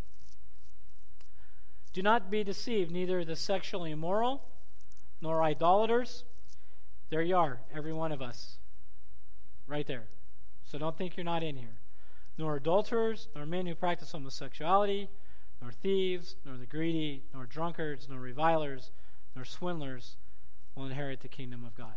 Do 1.93 2.03
not 2.03 2.31
be 2.31 2.45
deceived, 2.45 2.91
neither 2.91 3.24
the 3.24 3.37
sexually 3.37 3.91
immoral, 3.91 4.43
nor 5.22 5.43
idolaters. 5.43 6.24
There 7.09 7.22
you 7.22 7.37
are, 7.37 7.61
every 7.74 7.93
one 7.93 8.12
of 8.12 8.20
us. 8.20 8.59
Right 9.66 9.87
there. 9.87 10.09
So 10.64 10.79
don't 10.79 10.99
think 10.99 11.16
you're 11.16 11.24
not 11.24 11.43
in 11.43 11.57
here. 11.57 11.79
Nor 12.37 12.57
adulterers, 12.57 13.29
nor 13.35 13.47
men 13.47 13.66
who 13.66 13.74
practice 13.74 14.12
homosexuality, 14.12 15.09
nor 15.62 15.72
thieves, 15.72 16.37
nor 16.45 16.59
the 16.59 16.66
greedy, 16.66 17.22
nor 17.33 17.47
drunkards, 17.47 18.09
nor 18.11 18.20
revilers, 18.20 18.91
nor 19.35 19.47
swindlers 19.47 20.16
will 20.74 20.85
inherit 20.85 21.20
the 21.20 21.29
kingdom 21.29 21.64
of 21.64 21.74
God. 21.74 21.97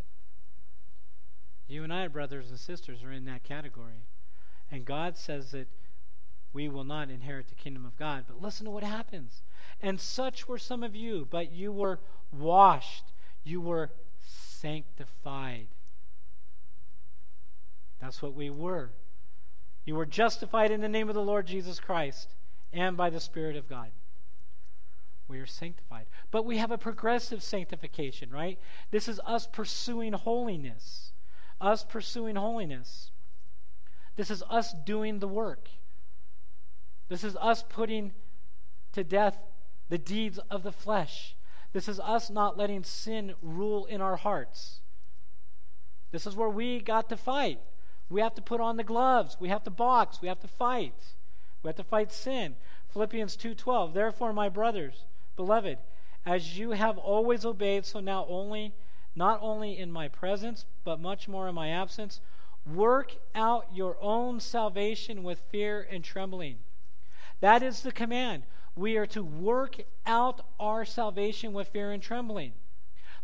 You 1.68 1.84
and 1.84 1.94
I, 1.94 2.08
brothers 2.08 2.50
and 2.50 2.60
sisters, 2.60 3.04
are 3.04 3.12
in 3.12 3.26
that 3.26 3.44
category. 3.44 4.06
And 4.72 4.86
God 4.86 5.18
says 5.18 5.52
that 5.52 5.68
we 6.54 6.68
will 6.68 6.84
not 6.84 7.10
inherit 7.10 7.48
the 7.48 7.56
kingdom 7.56 7.86
of 7.86 7.98
God. 7.98 8.26
But 8.28 8.42
listen 8.42 8.66
to 8.66 8.72
what 8.72 8.84
happens. 8.84 9.42
And 9.82 10.00
such 10.00 10.48
were 10.48 10.58
some 10.58 10.84
of 10.84 10.96
you, 10.96 11.28
but 11.30 11.52
you 11.52 11.72
were 11.72 12.00
washed, 12.32 13.06
you 13.44 13.62
were 13.62 13.92
sanctified. 14.26 15.68
That's 18.02 18.22
what 18.22 18.34
we 18.34 18.50
were. 18.50 18.92
You 19.86 19.96
were 19.96 20.06
justified 20.06 20.72
in 20.72 20.82
the 20.82 20.90
name 20.90 21.10
of 21.10 21.16
the 21.16 21.22
Lord 21.22 21.48
Jesus 21.48 21.80
Christ 21.80 22.30
and 22.72 22.96
by 22.96 23.10
the 23.10 23.20
Spirit 23.20 23.56
of 23.56 23.70
God. 23.70 23.90
We 25.28 25.40
are 25.40 25.46
sanctified. 25.46 26.08
But 26.32 26.46
we 26.46 26.58
have 26.58 26.72
a 26.72 26.78
progressive 26.78 27.44
sanctification, 27.44 28.32
right? 28.32 28.60
This 28.92 29.08
is 29.08 29.20
us 29.26 29.48
pursuing 29.48 30.14
holiness. 30.14 31.12
Us 31.62 31.84
pursuing 31.84 32.36
holiness. 32.36 33.12
This 34.20 34.30
is 34.30 34.44
us 34.50 34.74
doing 34.74 35.20
the 35.20 35.30
work. 35.30 35.70
This 37.08 37.24
is 37.24 37.38
us 37.38 37.64
putting 37.64 38.12
to 38.92 39.02
death 39.02 39.38
the 39.88 39.98
deeds 39.98 40.42
of 40.52 40.64
the 40.64 40.74
flesh. 40.74 41.38
This 41.72 41.88
is 41.88 42.02
us 42.02 42.30
not 42.30 42.58
letting 42.58 42.84
sin 42.84 43.36
rule 43.42 43.86
in 43.86 44.02
our 44.02 44.18
hearts. 44.18 44.82
This 46.12 46.28
is 46.28 46.36
where 46.36 46.50
we 46.50 46.82
got 46.82 47.08
to 47.08 47.16
fight. 47.16 47.62
We 48.10 48.20
have 48.20 48.36
to 48.36 48.42
put 48.42 48.60
on 48.60 48.76
the 48.76 48.84
gloves. 48.84 49.38
We 49.40 49.48
have 49.48 49.64
to 49.64 49.70
box. 49.70 50.22
We 50.22 50.28
have 50.28 50.42
to 50.42 50.50
fight. 50.50 51.16
We 51.64 51.70
have 51.70 51.78
to 51.78 51.84
fight 51.86 52.12
sin. 52.12 52.58
Philippians 52.90 53.38
2:12 53.38 53.94
Therefore 53.94 54.34
my 54.34 54.50
brothers 54.50 55.06
beloved 55.38 55.78
as 56.26 56.60
you 56.60 56.72
have 56.72 56.98
always 56.98 57.46
obeyed 57.46 57.86
so 57.86 58.02
now 58.02 58.26
only 58.28 58.74
not 59.16 59.40
only 59.42 59.78
in 59.78 59.90
my 59.90 60.10
presence 60.10 60.66
but 60.84 61.00
much 61.00 61.30
more 61.30 61.48
in 61.48 61.56
my 61.56 61.70
absence 61.70 62.20
work 62.66 63.16
out 63.34 63.68
your 63.74 63.98
own 64.02 64.40
salvation 64.40 65.24
with 65.24 65.40
fear 65.50 65.88
and 65.90 66.04
trembling. 66.04 66.58
That 67.40 67.64
is 67.64 67.82
the 67.82 67.92
command. 67.92 68.44
We 68.76 68.98
are 68.98 69.08
to 69.08 69.24
work 69.24 69.78
out 70.06 70.46
our 70.60 70.86
salvation 70.86 71.54
with 71.54 71.70
fear 71.70 71.92
and 71.92 72.02
trembling. 72.02 72.54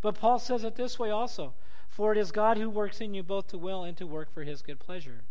But 0.02 0.16
Paul 0.16 0.40
says 0.40 0.64
it 0.64 0.76
this 0.76 1.00
way 1.00 1.10
also 1.10 1.54
For 1.88 2.12
it 2.12 2.18
is 2.18 2.32
God 2.32 2.58
who 2.58 2.70
works 2.70 3.02
in 3.02 3.14
you 3.14 3.24
both 3.24 3.48
to 3.48 3.58
will 3.58 3.84
and 3.84 3.98
to 3.98 4.08
work 4.08 4.34
for 4.34 4.44
his 4.44 4.62
good 4.62 4.80
pleasure. 4.80 5.24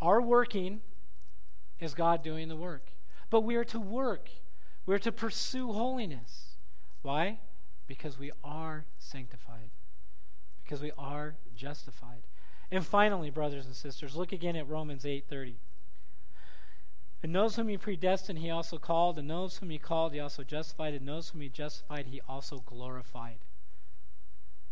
Our 0.00 0.20
working 0.20 0.80
is 1.80 1.94
God 1.94 2.22
doing 2.22 2.48
the 2.48 2.56
work. 2.56 2.92
But 3.30 3.40
we 3.40 3.56
are 3.56 3.64
to 3.64 3.80
work, 3.80 4.30
we 4.86 4.94
are 4.94 5.00
to 5.00 5.12
pursue 5.12 5.72
holiness. 5.72 6.56
Why? 7.02 7.40
Because 7.86 8.18
we 8.18 8.32
are 8.42 8.86
sanctified, 8.98 9.70
because 10.68 10.82
we 10.82 10.92
are 10.98 11.34
justified. 11.56 12.20
And 12.70 12.84
finally, 12.84 13.30
brothers 13.30 13.64
and 13.64 13.74
sisters, 13.74 14.14
look 14.14 14.32
again 14.32 14.54
at 14.54 14.68
Romans 14.68 15.06
8:30. 15.06 15.56
And 17.22 17.34
those 17.34 17.56
whom 17.56 17.68
he 17.68 17.78
predestined, 17.78 18.38
he 18.38 18.50
also 18.50 18.78
called. 18.78 19.18
And 19.18 19.30
those 19.30 19.56
whom 19.56 19.70
he 19.70 19.78
called, 19.78 20.12
he 20.12 20.20
also 20.20 20.44
justified. 20.44 20.92
And 20.92 21.08
those 21.08 21.30
whom 21.30 21.40
he 21.40 21.48
justified, 21.48 22.08
he 22.08 22.20
also 22.28 22.58
glorified. 22.58 23.38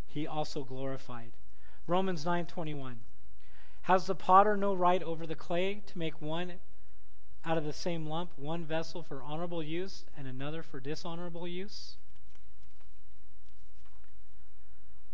He 0.04 0.26
also 0.26 0.64
glorified. 0.64 1.32
Romans 1.86 2.26
9:21. 2.26 2.98
Has 3.82 4.06
the 4.06 4.14
potter 4.14 4.56
no 4.56 4.74
right 4.74 5.02
over 5.02 5.26
the 5.26 5.34
clay 5.34 5.82
to 5.86 5.98
make 5.98 6.20
one 6.20 6.60
out 7.42 7.56
of 7.56 7.64
the 7.64 7.72
same 7.72 8.06
lump, 8.06 8.32
one 8.36 8.66
vessel 8.66 9.02
for 9.02 9.22
honorable 9.22 9.62
use 9.62 10.04
and 10.14 10.26
another 10.26 10.62
for 10.62 10.78
dishonorable 10.78 11.48
use? 11.48 11.96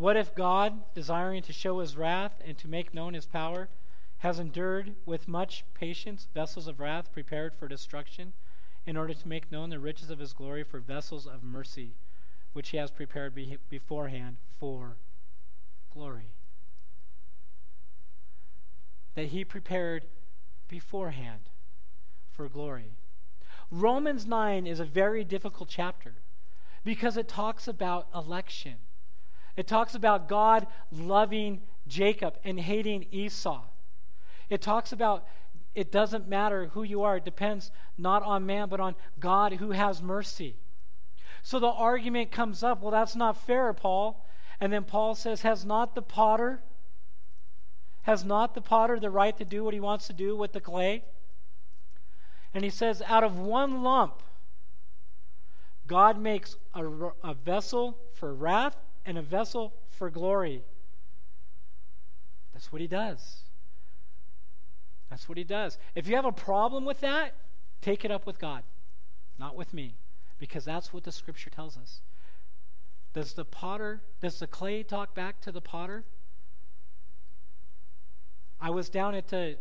What 0.03 0.17
if 0.17 0.35
God, 0.35 0.93
desiring 0.97 1.45
to 1.45 1.53
show 1.53 1.79
his 1.79 1.97
wrath 1.97 2.43
and 2.45 2.59
to 2.59 2.67
make 2.67 2.93
known 2.93 3.15
his 3.15 3.25
power, 3.25 3.69
has 4.19 4.41
endured 4.41 4.97
with 5.07 5.29
much 5.29 5.65
patience 5.75 6.27
vessels 6.35 6.67
of 6.67 6.81
wrath 6.81 7.13
prepared 7.13 7.55
for 7.55 7.69
destruction, 7.69 8.33
in 8.85 8.97
order 8.97 9.15
to 9.15 9.29
make 9.29 9.53
known 9.53 9.71
the 9.71 9.79
riches 9.79 10.11
of 10.11 10.19
his 10.19 10.33
glory 10.33 10.65
for 10.65 10.81
vessels 10.81 11.25
of 11.25 11.45
mercy, 11.45 11.93
which 12.53 12.71
he 12.71 12.79
has 12.79 12.91
prepared 12.91 13.33
be- 13.33 13.59
beforehand 13.71 14.39
for 14.59 14.97
glory. 15.95 16.33
That 19.15 19.27
he 19.27 19.45
prepared 19.45 20.07
beforehand 20.67 21.43
for 22.33 22.49
glory. 22.49 22.97
Romans 23.71 24.27
9 24.27 24.67
is 24.67 24.81
a 24.81 24.85
very 24.85 25.23
difficult 25.23 25.69
chapter 25.69 26.15
because 26.83 27.17
it 27.17 27.29
talks 27.29 27.69
about 27.69 28.09
election. 28.13 28.79
It 29.57 29.67
talks 29.67 29.95
about 29.95 30.29
God 30.29 30.67
loving 30.91 31.61
Jacob 31.87 32.39
and 32.45 32.59
hating 32.59 33.07
Esau. 33.11 33.63
It 34.49 34.63
talks 34.63 34.93
about 34.93 35.27
it 35.75 35.91
doesn't 35.91 36.29
matter 36.29 36.67
who 36.75 36.83
you 36.83 37.03
are, 37.03 37.17
it 37.17 37.25
depends 37.25 37.71
not 37.97 38.23
on 38.23 38.45
man, 38.45 38.69
but 38.69 38.81
on 38.81 38.95
God 39.19 39.55
who 39.55 39.71
has 39.71 40.03
mercy. 40.03 40.57
So 41.43 41.59
the 41.59 41.69
argument 41.69 42.31
comes 42.31 42.63
up 42.63 42.83
well, 42.83 42.91
that's 42.91 43.17
not 43.17 43.37
fair, 43.37 43.73
Paul. 43.73 44.27
And 44.61 44.73
then 44.73 44.85
Paul 44.85 45.15
says, 45.15 45.43
Has 45.43 45.65
not 45.65 45.95
the 45.95 46.03
potter, 46.03 46.61
has 48.03 48.25
not 48.25 48.55
the 48.55 48.61
potter 48.61 49.01
the 49.01 49.11
right 49.11 49.37
to 49.39 49.45
do 49.45 49.65
what 49.65 49.75
he 49.75 49.81
wants 49.81 50.07
to 50.07 50.13
do 50.13 50.37
with 50.37 50.53
the 50.53 50.61
clay? 50.61 51.05
And 52.55 52.65
he 52.65 52.71
says, 52.71 53.03
Out 53.07 53.25
of 53.25 53.39
one 53.39 53.83
lump, 53.83 54.23
God 55.87 56.21
makes 56.21 56.57
a, 56.75 56.85
a 57.25 57.35
vessel 57.35 57.99
for 58.15 58.33
wrath 58.33 58.77
and 59.05 59.19
a 59.19 59.23
vessel 59.23 59.73
for 59.91 60.11
glory. 60.11 60.63
That's 62.53 62.73
what 62.73 62.81
he 62.81 62.87
does. 62.87 63.43
That's 65.11 65.29
what 65.29 65.37
he 65.37 65.45
does. 65.45 65.79
If 65.95 66.09
you 66.09 66.17
have 66.17 66.25
a 66.25 66.33
problem 66.33 66.85
with 66.85 67.01
that, 67.01 67.35
take 67.81 68.05
it 68.05 68.11
up 68.11 68.27
with 68.27 68.39
God, 68.39 68.63
not 69.39 69.57
with 69.57 69.75
me, 69.75 69.95
because 70.39 70.65
that's 70.65 70.93
what 70.93 71.05
the 71.05 71.13
scripture 71.13 71.51
tells 71.51 71.77
us. 71.77 72.01
Does 73.13 73.35
the 73.35 73.45
potter, 73.45 74.01
does 74.21 74.39
the 74.39 74.47
clay 74.47 74.83
talk 74.83 75.15
back 75.15 75.41
to 75.43 75.53
the 75.53 75.61
potter? 75.61 76.05
I 78.61 78.71
was 78.71 78.89
down 78.89 79.15
at 79.15 79.29
the 79.29 79.59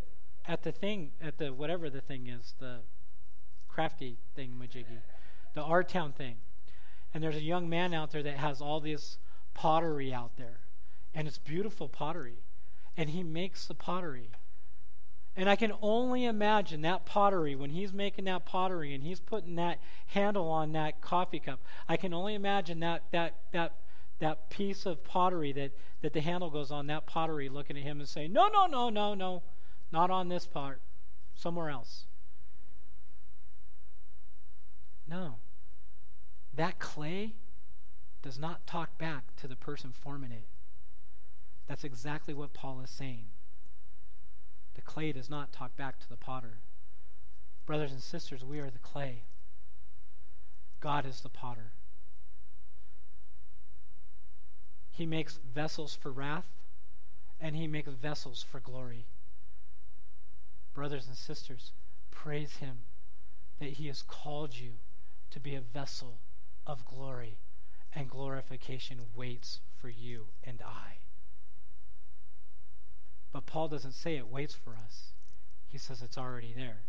at 0.47 0.63
the 0.63 0.71
thing, 0.71 1.11
at 1.21 1.37
the 1.37 1.53
whatever 1.53 1.89
the 1.89 2.01
thing 2.01 2.27
is, 2.27 2.53
the 2.59 2.77
crafty 3.67 4.17
thing, 4.35 4.59
majiggy, 4.61 4.99
the 5.53 5.61
art 5.61 5.89
town 5.89 6.13
thing. 6.13 6.35
And 7.13 7.23
there's 7.23 7.35
a 7.35 7.41
young 7.41 7.69
man 7.69 7.93
out 7.93 8.11
there 8.11 8.23
that 8.23 8.37
has 8.37 8.61
all 8.61 8.79
this 8.79 9.17
pottery 9.53 10.13
out 10.13 10.37
there. 10.37 10.59
And 11.13 11.27
it's 11.27 11.37
beautiful 11.37 11.87
pottery. 11.87 12.43
And 12.95 13.09
he 13.09 13.23
makes 13.23 13.65
the 13.65 13.73
pottery. 13.73 14.29
And 15.35 15.49
I 15.49 15.55
can 15.55 15.71
only 15.81 16.25
imagine 16.25 16.81
that 16.81 17.05
pottery, 17.05 17.55
when 17.55 17.69
he's 17.69 17.93
making 17.93 18.25
that 18.25 18.45
pottery 18.45 18.93
and 18.93 19.03
he's 19.03 19.19
putting 19.19 19.55
that 19.55 19.79
handle 20.07 20.49
on 20.49 20.73
that 20.73 20.99
coffee 20.99 21.39
cup, 21.39 21.61
I 21.87 21.95
can 21.95 22.13
only 22.13 22.35
imagine 22.35 22.81
that, 22.81 23.03
that, 23.11 23.35
that, 23.53 23.75
that 24.19 24.49
piece 24.49 24.85
of 24.85 25.05
pottery 25.05 25.53
that, 25.53 25.71
that 26.01 26.11
the 26.11 26.19
handle 26.19 26.49
goes 26.49 26.69
on, 26.69 26.87
that 26.87 27.05
pottery 27.05 27.47
looking 27.47 27.77
at 27.77 27.83
him 27.83 27.99
and 27.99 28.09
saying, 28.09 28.33
No, 28.33 28.49
no, 28.49 28.65
no, 28.65 28.89
no, 28.89 29.13
no, 29.13 29.43
not 29.91 30.11
on 30.11 30.27
this 30.27 30.45
part, 30.45 30.81
somewhere 31.33 31.69
else. 31.69 32.05
No. 35.07 35.35
That 36.53 36.79
clay 36.79 37.35
does 38.21 38.39
not 38.39 38.67
talk 38.67 38.97
back 38.97 39.35
to 39.37 39.47
the 39.47 39.55
person 39.55 39.91
forming 39.91 40.31
it. 40.31 40.47
That's 41.67 41.83
exactly 41.83 42.33
what 42.33 42.53
Paul 42.53 42.81
is 42.83 42.89
saying. 42.89 43.25
The 44.75 44.81
clay 44.81 45.11
does 45.11 45.29
not 45.29 45.51
talk 45.51 45.75
back 45.75 45.99
to 45.99 46.09
the 46.09 46.17
potter. 46.17 46.59
Brothers 47.65 47.91
and 47.91 48.01
sisters, 48.01 48.43
we 48.43 48.59
are 48.59 48.69
the 48.69 48.79
clay. 48.79 49.23
God 50.79 51.05
is 51.05 51.21
the 51.21 51.29
potter. 51.29 51.73
He 54.89 55.05
makes 55.05 55.39
vessels 55.53 55.95
for 55.95 56.11
wrath, 56.11 56.47
and 57.39 57.55
he 57.55 57.67
makes 57.67 57.91
vessels 57.91 58.43
for 58.43 58.59
glory. 58.59 59.05
Brothers 60.73 61.07
and 61.07 61.15
sisters, 61.15 61.71
praise 62.11 62.57
him 62.57 62.79
that 63.61 63.73
He 63.73 63.87
has 63.87 64.01
called 64.01 64.57
you 64.57 64.73
to 65.29 65.39
be 65.39 65.55
a 65.55 65.61
vessel 65.61 66.19
of 66.65 66.85
glory, 66.85 67.37
and 67.93 68.09
glorification 68.09 68.99
waits 69.15 69.59
for 69.79 69.89
you 69.89 70.27
and 70.43 70.61
I. 70.65 70.97
But 73.31 73.45
Paul 73.45 73.67
doesn't 73.67 73.93
say 73.93 74.17
it 74.17 74.27
waits 74.27 74.55
for 74.55 74.71
us, 74.71 75.13
he 75.67 75.77
says 75.77 76.01
it's 76.01 76.17
already 76.17 76.53
there, 76.55 76.83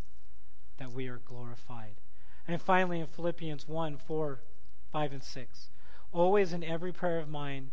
that 0.77 0.91
we 0.91 1.07
are 1.07 1.21
glorified. 1.23 1.95
And 2.47 2.61
finally, 2.61 2.99
in 2.99 3.07
Philippians 3.07 3.67
1 3.67 3.97
4, 3.97 4.39
5, 4.91 5.13
and 5.13 5.23
6, 5.23 5.69
always 6.11 6.51
in 6.51 6.63
every 6.63 6.91
prayer 6.91 7.19
of 7.19 7.29
mine, 7.29 7.71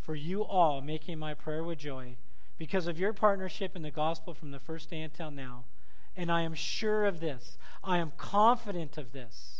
for 0.00 0.14
you 0.14 0.42
all, 0.42 0.80
making 0.80 1.18
my 1.18 1.34
prayer 1.34 1.62
with 1.62 1.78
joy, 1.78 2.16
because 2.56 2.86
of 2.86 2.98
your 2.98 3.12
partnership 3.12 3.76
in 3.76 3.82
the 3.82 3.90
gospel 3.90 4.34
from 4.34 4.50
the 4.50 4.58
first 4.58 4.90
day 4.90 5.00
until 5.02 5.30
now. 5.30 5.64
And 6.16 6.32
I 6.32 6.42
am 6.42 6.54
sure 6.54 7.04
of 7.04 7.20
this, 7.20 7.58
I 7.84 7.98
am 7.98 8.12
confident 8.16 8.98
of 8.98 9.12
this, 9.12 9.59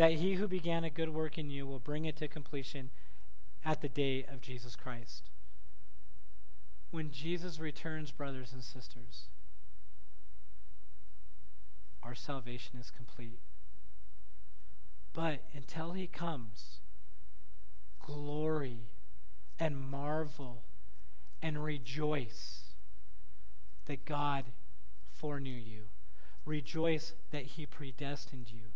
that 0.00 0.12
he 0.12 0.32
who 0.32 0.48
began 0.48 0.82
a 0.82 0.88
good 0.88 1.10
work 1.10 1.36
in 1.36 1.50
you 1.50 1.66
will 1.66 1.78
bring 1.78 2.06
it 2.06 2.16
to 2.16 2.26
completion 2.26 2.88
at 3.66 3.82
the 3.82 3.88
day 3.90 4.24
of 4.32 4.40
Jesus 4.40 4.74
Christ. 4.74 5.28
When 6.90 7.10
Jesus 7.10 7.58
returns, 7.58 8.10
brothers 8.10 8.54
and 8.54 8.64
sisters, 8.64 9.24
our 12.02 12.14
salvation 12.14 12.78
is 12.80 12.90
complete. 12.90 13.40
But 15.12 15.42
until 15.52 15.92
he 15.92 16.06
comes, 16.06 16.78
glory 18.02 18.88
and 19.58 19.78
marvel 19.78 20.62
and 21.42 21.62
rejoice 21.62 22.72
that 23.84 24.06
God 24.06 24.46
foreknew 25.12 25.50
you. 25.50 25.82
Rejoice 26.46 27.12
that 27.32 27.42
he 27.42 27.66
predestined 27.66 28.50
you. 28.50 28.70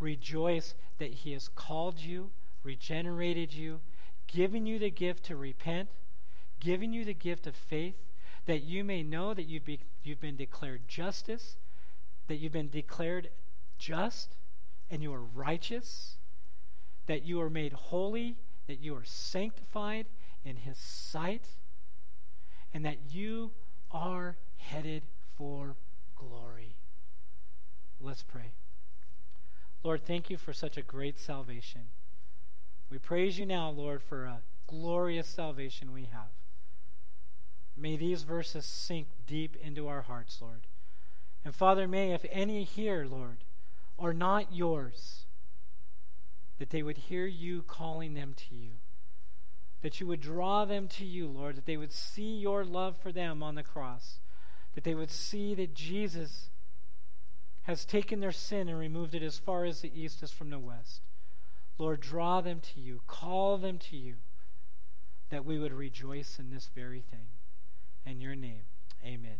Rejoice 0.00 0.74
that 0.98 1.10
he 1.10 1.32
has 1.32 1.48
called 1.48 1.98
you, 1.98 2.30
regenerated 2.62 3.52
you, 3.52 3.80
given 4.26 4.66
you 4.66 4.78
the 4.78 4.90
gift 4.90 5.24
to 5.24 5.36
repent 5.36 5.88
giving 6.60 6.92
you 6.92 7.04
the 7.04 7.14
gift 7.14 7.46
of 7.46 7.54
faith 7.54 7.94
that 8.46 8.62
you 8.62 8.82
may 8.82 9.02
know 9.02 9.34
that 9.34 9.44
you've, 9.44 9.64
be, 9.64 9.80
you've 10.02 10.20
been 10.20 10.36
declared 10.36 10.88
justice, 10.88 11.56
that 12.28 12.36
you've 12.36 12.52
been 12.52 12.70
declared 12.70 13.28
just, 13.78 14.36
and 14.90 15.02
you 15.02 15.12
are 15.12 15.22
righteous, 15.22 16.16
that 17.06 17.24
you 17.24 17.40
are 17.40 17.50
made 17.50 17.72
holy, 17.72 18.36
that 18.66 18.80
you 18.80 18.94
are 18.94 19.04
sanctified 19.04 20.06
in 20.44 20.56
His 20.56 20.78
sight, 20.78 21.44
and 22.72 22.84
that 22.84 22.98
you 23.10 23.52
are 23.90 24.36
headed 24.56 25.02
for 25.36 25.76
glory. 26.16 26.76
Let's 28.00 28.22
pray. 28.22 28.52
Lord, 29.84 30.04
thank 30.04 30.28
you 30.28 30.36
for 30.36 30.52
such 30.52 30.76
a 30.76 30.82
great 30.82 31.18
salvation. 31.18 31.82
We 32.90 32.98
praise 32.98 33.38
you 33.38 33.46
now, 33.46 33.70
Lord, 33.70 34.02
for 34.02 34.24
a 34.24 34.40
glorious 34.66 35.28
salvation 35.28 35.92
we 35.92 36.08
have. 36.12 36.30
May 37.76 37.96
these 37.96 38.24
verses 38.24 38.64
sink 38.64 39.06
deep 39.26 39.56
into 39.62 39.86
our 39.86 40.02
hearts, 40.02 40.38
Lord. 40.40 40.66
And 41.44 41.54
Father, 41.54 41.86
may 41.86 42.12
if 42.12 42.24
any 42.30 42.64
here, 42.64 43.06
Lord, 43.08 43.38
are 43.98 44.12
not 44.12 44.52
yours, 44.52 45.26
that 46.58 46.70
they 46.70 46.82
would 46.82 46.98
hear 46.98 47.26
you 47.26 47.62
calling 47.62 48.14
them 48.14 48.34
to 48.36 48.54
you. 48.54 48.70
That 49.82 50.00
you 50.00 50.08
would 50.08 50.20
draw 50.20 50.64
them 50.64 50.88
to 50.88 51.04
you, 51.04 51.28
Lord, 51.28 51.56
that 51.56 51.66
they 51.66 51.76
would 51.76 51.92
see 51.92 52.36
your 52.36 52.64
love 52.64 52.96
for 52.96 53.12
them 53.12 53.44
on 53.44 53.54
the 53.54 53.62
cross, 53.62 54.18
that 54.74 54.82
they 54.82 54.94
would 54.94 55.10
see 55.10 55.54
that 55.54 55.74
Jesus 55.74 56.50
has 57.68 57.84
taken 57.84 58.20
their 58.20 58.32
sin 58.32 58.66
and 58.66 58.78
removed 58.78 59.14
it 59.14 59.22
as 59.22 59.38
far 59.38 59.66
as 59.66 59.82
the 59.82 59.92
east 59.94 60.22
is 60.22 60.30
from 60.30 60.48
the 60.48 60.58
west. 60.58 61.02
Lord, 61.76 62.00
draw 62.00 62.40
them 62.40 62.60
to 62.60 62.80
you, 62.80 63.02
call 63.06 63.58
them 63.58 63.76
to 63.90 63.96
you, 63.96 64.14
that 65.28 65.44
we 65.44 65.58
would 65.58 65.74
rejoice 65.74 66.38
in 66.38 66.48
this 66.48 66.70
very 66.74 67.02
thing. 67.10 67.26
In 68.06 68.22
your 68.22 68.34
name, 68.34 68.62
amen. 69.04 69.36